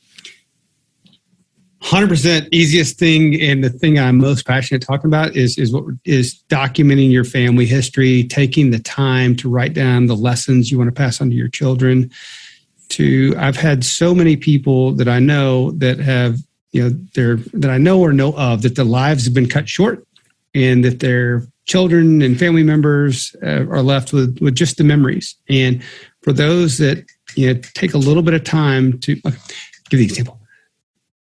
[1.84, 6.42] 100% easiest thing and the thing i'm most passionate talking about is is what is
[6.50, 10.94] documenting your family history taking the time to write down the lessons you want to
[10.94, 12.10] pass on to your children.
[12.90, 16.38] To i've had so many people that i know that have
[16.72, 19.68] you know they're that i know or know of that their lives have been cut
[19.68, 20.06] short
[20.54, 25.36] and that their children and family members uh, are left with with just the memories.
[25.50, 25.84] And
[26.22, 27.06] for those that
[27.36, 30.40] you know take a little bit of time to give the example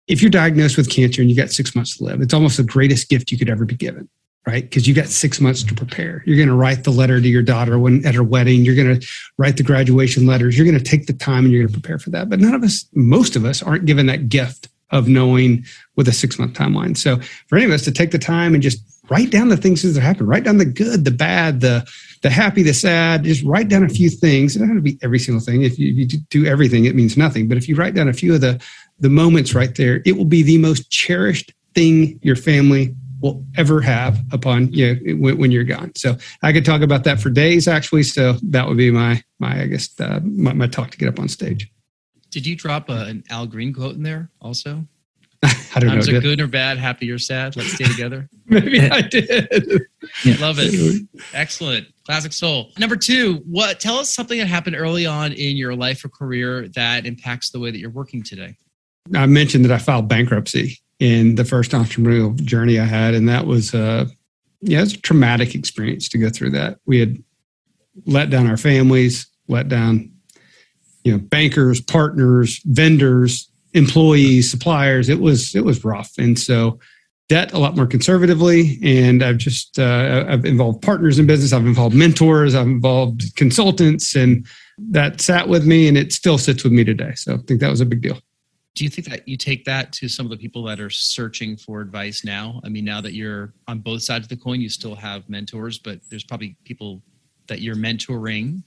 [0.07, 2.63] if you're diagnosed with cancer and you got six months to live, it's almost the
[2.63, 4.09] greatest gift you could ever be given,
[4.45, 4.63] right?
[4.63, 6.23] Because you got six months to prepare.
[6.25, 8.65] You're going to write the letter to your daughter when at her wedding.
[8.65, 10.57] You're going to write the graduation letters.
[10.57, 12.29] You're going to take the time and you're going to prepare for that.
[12.29, 16.13] But none of us, most of us, aren't given that gift of knowing with a
[16.13, 16.97] six month timeline.
[16.97, 19.81] So for any of us to take the time and just write down the things
[19.81, 21.89] that happen, write down the good, the bad, the
[22.23, 23.23] the happy, the sad.
[23.23, 24.55] Just write down a few things.
[24.55, 25.63] It doesn't have to be every single thing.
[25.63, 27.49] If you, if you do everything, it means nothing.
[27.49, 28.61] But if you write down a few of the
[28.99, 33.81] the moments right there, it will be the most cherished thing your family will ever
[33.81, 35.93] have upon you know, when, when, you're gone.
[35.95, 38.03] So I could talk about that for days, actually.
[38.03, 41.19] So that would be my my I guess uh, my, my talk to get up
[41.19, 41.71] on stage.
[42.29, 44.85] Did you drop a, an Al Green quote in there also?
[45.43, 46.17] I don't Times know.
[46.17, 47.55] are good or bad, happy or sad.
[47.55, 48.29] Let's stay together.
[48.45, 49.81] Maybe I did.
[50.25, 50.35] Yeah.
[50.41, 51.07] Love it.
[51.33, 51.87] Excellent.
[52.05, 52.71] Classic soul.
[52.77, 56.67] Number two, what tell us something that happened early on in your life or career
[56.75, 58.57] that impacts the way that you're working today.
[59.15, 63.45] I mentioned that I filed bankruptcy in the first entrepreneurial journey I had, and that
[63.45, 64.07] was a
[64.61, 66.79] yeah, it's a traumatic experience to go through that.
[66.85, 67.21] We had
[68.05, 70.11] let down our families, let down
[71.03, 75.09] you know bankers, partners, vendors, employees, suppliers.
[75.09, 76.79] It was it was rough, and so
[77.27, 78.79] debt a lot more conservatively.
[78.81, 81.51] And I've just uh, I've involved partners in business.
[81.51, 82.55] I've involved mentors.
[82.55, 84.47] I've involved consultants, and
[84.77, 87.13] that sat with me, and it still sits with me today.
[87.15, 88.17] So I think that was a big deal.
[88.75, 91.55] Do you think that you take that to some of the people that are searching
[91.57, 92.59] for advice now?
[92.65, 95.77] I mean, now that you're on both sides of the coin, you still have mentors,
[95.77, 97.01] but there's probably people
[97.47, 98.63] that you're mentoring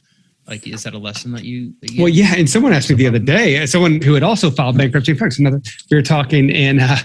[0.49, 1.75] Like, is that a lesson that you?
[1.81, 4.23] That you Well, yeah, and someone asked me the other day, uh, someone who had
[4.23, 5.13] also filed bankruptcy.
[5.15, 6.99] Fact, another we were talking, and uh,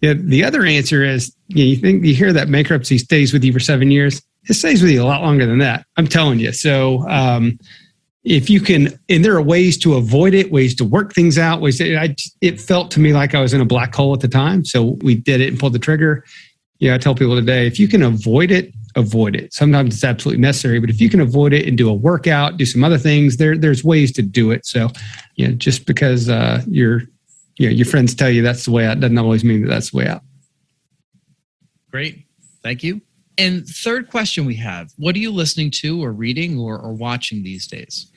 [0.00, 3.42] the, the other answer is you, know, you think you hear that bankruptcy stays with
[3.42, 4.22] you for seven years.
[4.48, 5.86] It stays with you a lot longer than that.
[5.96, 6.52] I'm telling you.
[6.52, 7.58] So, um,
[8.24, 11.60] if you can, and there are ways to avoid it, ways to work things out.
[11.60, 14.28] Ways I, it felt to me like I was in a black hole at the
[14.28, 14.64] time.
[14.64, 16.24] So we did it and pulled the trigger.
[16.78, 19.52] Yeah, I tell people today, if you can avoid it, avoid it.
[19.52, 22.64] Sometimes it's absolutely necessary, but if you can avoid it and do a workout, do
[22.64, 24.64] some other things, there there's ways to do it.
[24.64, 24.88] So,
[25.36, 27.02] yeah, just because uh, your
[27.56, 29.90] you know, your friends tell you that's the way out doesn't always mean that that's
[29.90, 30.22] the way out.
[31.90, 32.24] Great,
[32.62, 33.00] thank you.
[33.36, 37.42] And third question we have: What are you listening to, or reading, or, or watching
[37.42, 38.10] these days?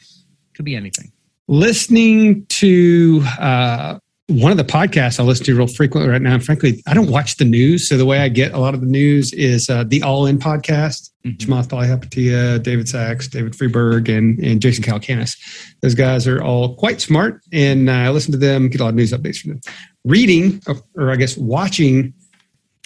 [0.57, 1.11] Could be anything.
[1.47, 6.33] Listening to uh, one of the podcasts I listen to real frequently right now.
[6.33, 7.87] And frankly, I don't watch the news.
[7.87, 10.39] So the way I get a lot of the news is uh, the All In
[10.39, 11.11] podcast.
[11.23, 11.37] Mm-hmm.
[11.37, 15.37] Chamath Palihapitiya, David Sacks, David Friedberg, and, and Jason Calacanis.
[15.81, 18.89] Those guys are all quite smart, and uh, I listen to them, get a lot
[18.89, 19.61] of news updates from them.
[20.05, 20.59] Reading,
[20.95, 22.13] or I guess watching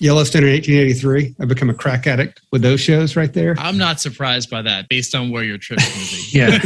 [0.02, 1.36] Yellowstone in 1883.
[1.39, 3.56] I've become a crack addict with those shows right there.
[3.60, 6.24] I'm not surprised by that, based on where your to be.
[6.32, 6.58] yeah.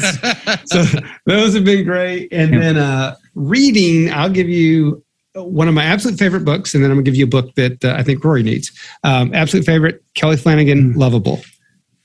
[0.66, 0.84] so
[1.26, 2.30] those have been great.
[2.32, 2.60] And Yeah.
[2.60, 6.96] then uh, reading, I'll give you one of my absolute favorite books, and then I'm
[6.96, 8.72] going to give you a book that uh, I think Rory needs.
[9.04, 11.42] Um, absolute favorite, Kelly Flanagan, Lovable.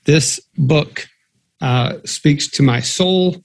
[0.03, 1.07] This book
[1.61, 3.37] uh, speaks to my soul.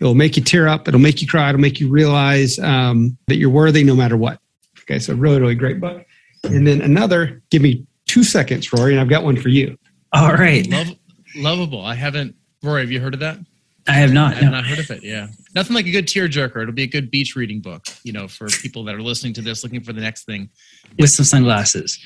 [0.00, 0.88] It'll make you tear up.
[0.88, 1.50] It'll make you cry.
[1.50, 4.40] It'll make you realize um, that you're worthy no matter what.
[4.82, 6.04] Okay, so really, really great book.
[6.44, 9.78] And then another, give me two seconds, Rory, and I've got one for you.
[10.12, 10.66] All right.
[10.68, 10.88] Love,
[11.36, 11.84] lovable.
[11.84, 12.34] I haven't.
[12.62, 13.38] Rory, have you heard of that?
[13.86, 14.32] I have not.
[14.34, 14.50] I have no.
[14.50, 15.02] not heard of it.
[15.02, 16.60] Yeah, nothing like a good tearjerker.
[16.60, 17.86] It'll be a good beach reading book.
[18.02, 20.50] You know, for people that are listening to this, looking for the next thing.
[20.98, 21.98] With some sunglasses.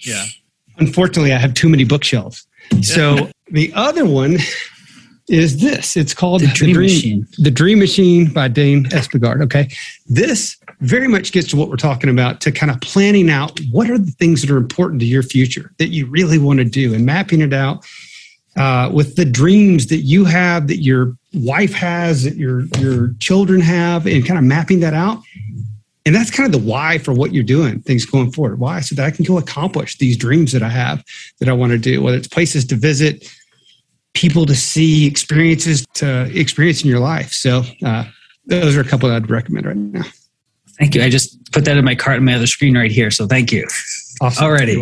[0.00, 0.24] Yeah.
[0.78, 2.46] Unfortunately, I have too many bookshelves.
[2.82, 4.38] So the other one
[5.28, 5.96] is this.
[5.96, 7.26] It's called The Dream Machine.
[7.38, 9.42] The Dream Machine by Dane Espegard.
[9.42, 9.68] Okay.
[10.06, 13.90] This very much gets to what we're talking about to kind of planning out what
[13.90, 16.94] are the things that are important to your future that you really want to do
[16.94, 17.84] and mapping it out
[18.56, 23.60] uh, with the dreams that you have, that your wife has, that your your children
[23.60, 25.20] have, and kind of mapping that out.
[26.06, 28.60] And that's kind of the why for what you're doing, things going forward.
[28.60, 28.80] Why?
[28.80, 31.04] So that I can go accomplish these dreams that I have
[31.40, 33.28] that I want to do, whether it's places to visit,
[34.16, 37.32] people to see, experiences to experience in your life.
[37.32, 38.04] So uh,
[38.46, 40.04] those are a couple that I'd recommend right now.
[40.78, 41.02] Thank you.
[41.02, 43.10] I just put that in my cart on my other screen right here.
[43.10, 43.66] So thank you.
[44.20, 44.46] Awesome.
[44.46, 44.76] Alrighty.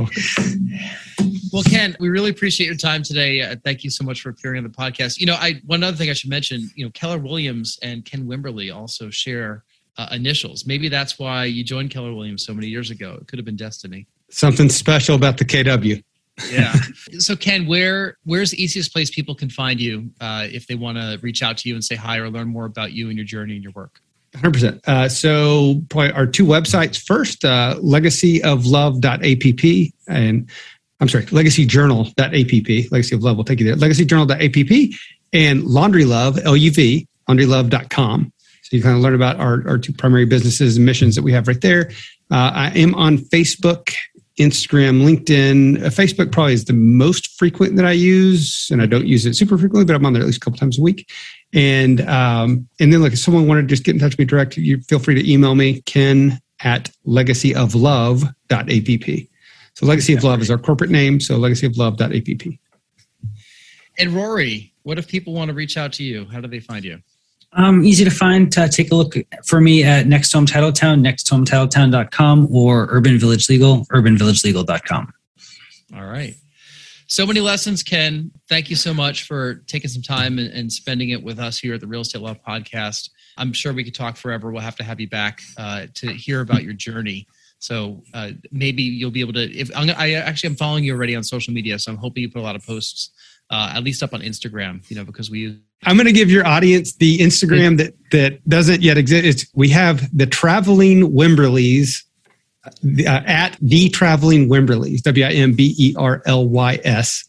[1.52, 3.40] Well, Ken, we really appreciate your time today.
[3.40, 5.18] Uh, thank you so much for appearing on the podcast.
[5.18, 6.70] You know, I one other thing I should mention.
[6.74, 9.64] You know, Keller Williams and Ken Wimberly also share
[9.96, 10.66] uh, initials.
[10.66, 13.18] Maybe that's why you joined Keller Williams so many years ago.
[13.20, 14.06] It could have been destiny.
[14.30, 16.02] Something special about the KW.
[16.50, 16.74] Yeah.
[17.18, 20.98] so, Ken, where where's the easiest place people can find you uh, if they want
[20.98, 23.26] to reach out to you and say hi or learn more about you and your
[23.26, 24.00] journey and your work?
[24.34, 24.80] 100%.
[24.86, 29.74] Uh, so, our two websites first uh, legacyoflove.app
[30.08, 30.50] and
[31.00, 32.92] I'm sorry, legacyjournal.app.
[32.92, 33.76] Legacy of Love will take you there.
[33.76, 34.98] Legacyjournal.app
[35.32, 38.32] and Laundry Luv, L U V, laundryluv.com.
[38.62, 41.32] So, you kind of learn about our, our two primary businesses and missions that we
[41.32, 41.90] have right there.
[42.30, 43.94] Uh, I am on Facebook,
[44.38, 45.82] Instagram, LinkedIn.
[45.82, 49.34] Uh, Facebook probably is the most frequent that I use, and I don't use it
[49.34, 51.08] super frequently, but I'm on there at least a couple times a week.
[51.52, 54.24] And um, and then, like, if someone wanted to just get in touch with me
[54.24, 59.28] direct, you feel free to email me, ken at legacyoflove.app.
[59.74, 61.20] So, Legacy of Love is our corporate name.
[61.20, 62.58] So, legacyoflove.app.
[63.98, 66.26] And Rory, what if people want to reach out to you?
[66.26, 66.98] How do they find you?
[67.56, 68.56] Um, easy to find.
[68.56, 73.86] Uh, take a look for me at Next Home Titletown, nexthometitletown.com or Urban Village Legal,
[73.86, 75.12] urbanvillagelegal.com.
[75.96, 76.34] All right.
[77.06, 78.32] So many lessons, Ken.
[78.48, 81.74] Thank you so much for taking some time and, and spending it with us here
[81.74, 83.10] at the Real Estate Law Podcast.
[83.36, 84.50] I'm sure we could talk forever.
[84.50, 87.26] We'll have to have you back uh, to hear about your journey.
[87.58, 89.42] So uh, maybe you'll be able to.
[89.42, 92.30] If I'm, I actually am following you already on social media, so I'm hoping you
[92.30, 93.10] put a lot of posts,
[93.50, 94.88] uh, at least up on Instagram.
[94.90, 98.82] You know, because we I'm going to give your audience the Instagram that that doesn't
[98.82, 99.24] yet exist.
[99.26, 102.04] It's, we have the traveling Wimberlys
[102.66, 102.70] uh,
[103.26, 107.24] at the traveling Wimberlys, W I M B E R L Y S.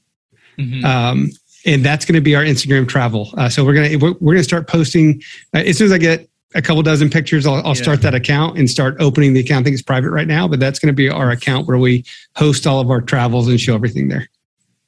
[0.57, 0.83] Mhm.
[0.85, 1.29] Um,
[1.65, 3.31] and that's going to be our Instagram travel.
[3.37, 5.21] Uh, so we're going to we're, we're going to start posting
[5.53, 7.45] uh, as soon as I get a couple dozen pictures.
[7.45, 7.81] I'll, I'll Yeah.
[7.81, 9.61] start that account and start opening the account.
[9.61, 12.05] I think it's private right now, but that's going to be our account where we
[12.37, 14.29] host all of our travels and show everything there.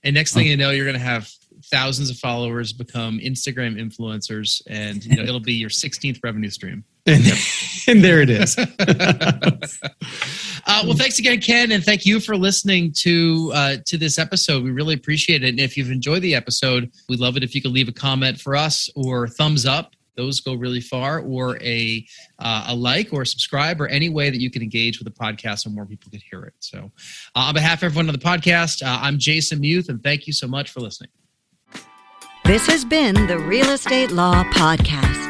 [0.04, 1.30] And next thing you know, you're going to have
[1.66, 6.84] thousands of followers, become Instagram influencers, and you know it'll be your 16th revenue stream.
[7.08, 7.24] And,
[7.88, 8.58] and there it is.
[10.70, 14.66] Uh, well, thanks again, Ken, and thank you for listening to uh, to this episode.
[14.66, 15.48] We really appreciate it.
[15.48, 18.42] And if you've enjoyed the episode, we'd love it if you could leave a comment
[18.42, 19.96] for us or thumbs up.
[20.18, 22.06] Those go really far, or a
[22.40, 25.60] uh, a like or subscribe, or any way that you can engage with the podcast
[25.60, 26.54] so more people could hear it.
[26.60, 26.92] So,
[27.36, 30.34] uh, on behalf of everyone on the podcast, uh, I'm Jason Muth, and thank you
[30.34, 31.12] so much for listening.
[32.44, 35.28] This has been the Real Estate Law Podcast.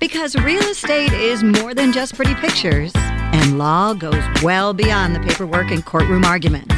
[0.00, 5.20] Because real estate is more than just pretty pictures, and law goes well beyond the
[5.20, 6.74] paperwork and courtroom arguments.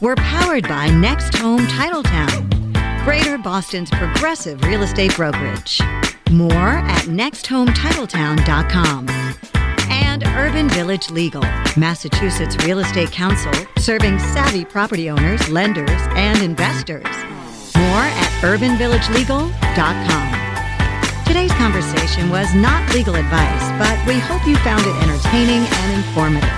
[0.00, 2.53] We're powered by Next Home Titletown,
[3.04, 5.78] Greater Boston's progressive real estate brokerage.
[6.30, 9.08] More at nexthometitletown.com.
[9.90, 11.42] And Urban Village Legal,
[11.76, 17.04] Massachusetts Real Estate Counsel, serving savvy property owners, lenders, and investors.
[17.76, 21.26] More at urbanvillagelegal.com.
[21.26, 26.48] Today's conversation was not legal advice, but we hope you found it entertaining and informative.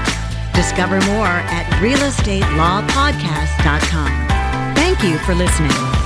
[0.54, 4.26] Discover more at realestatelawpodcast.com.
[4.76, 6.05] Thank you for listening.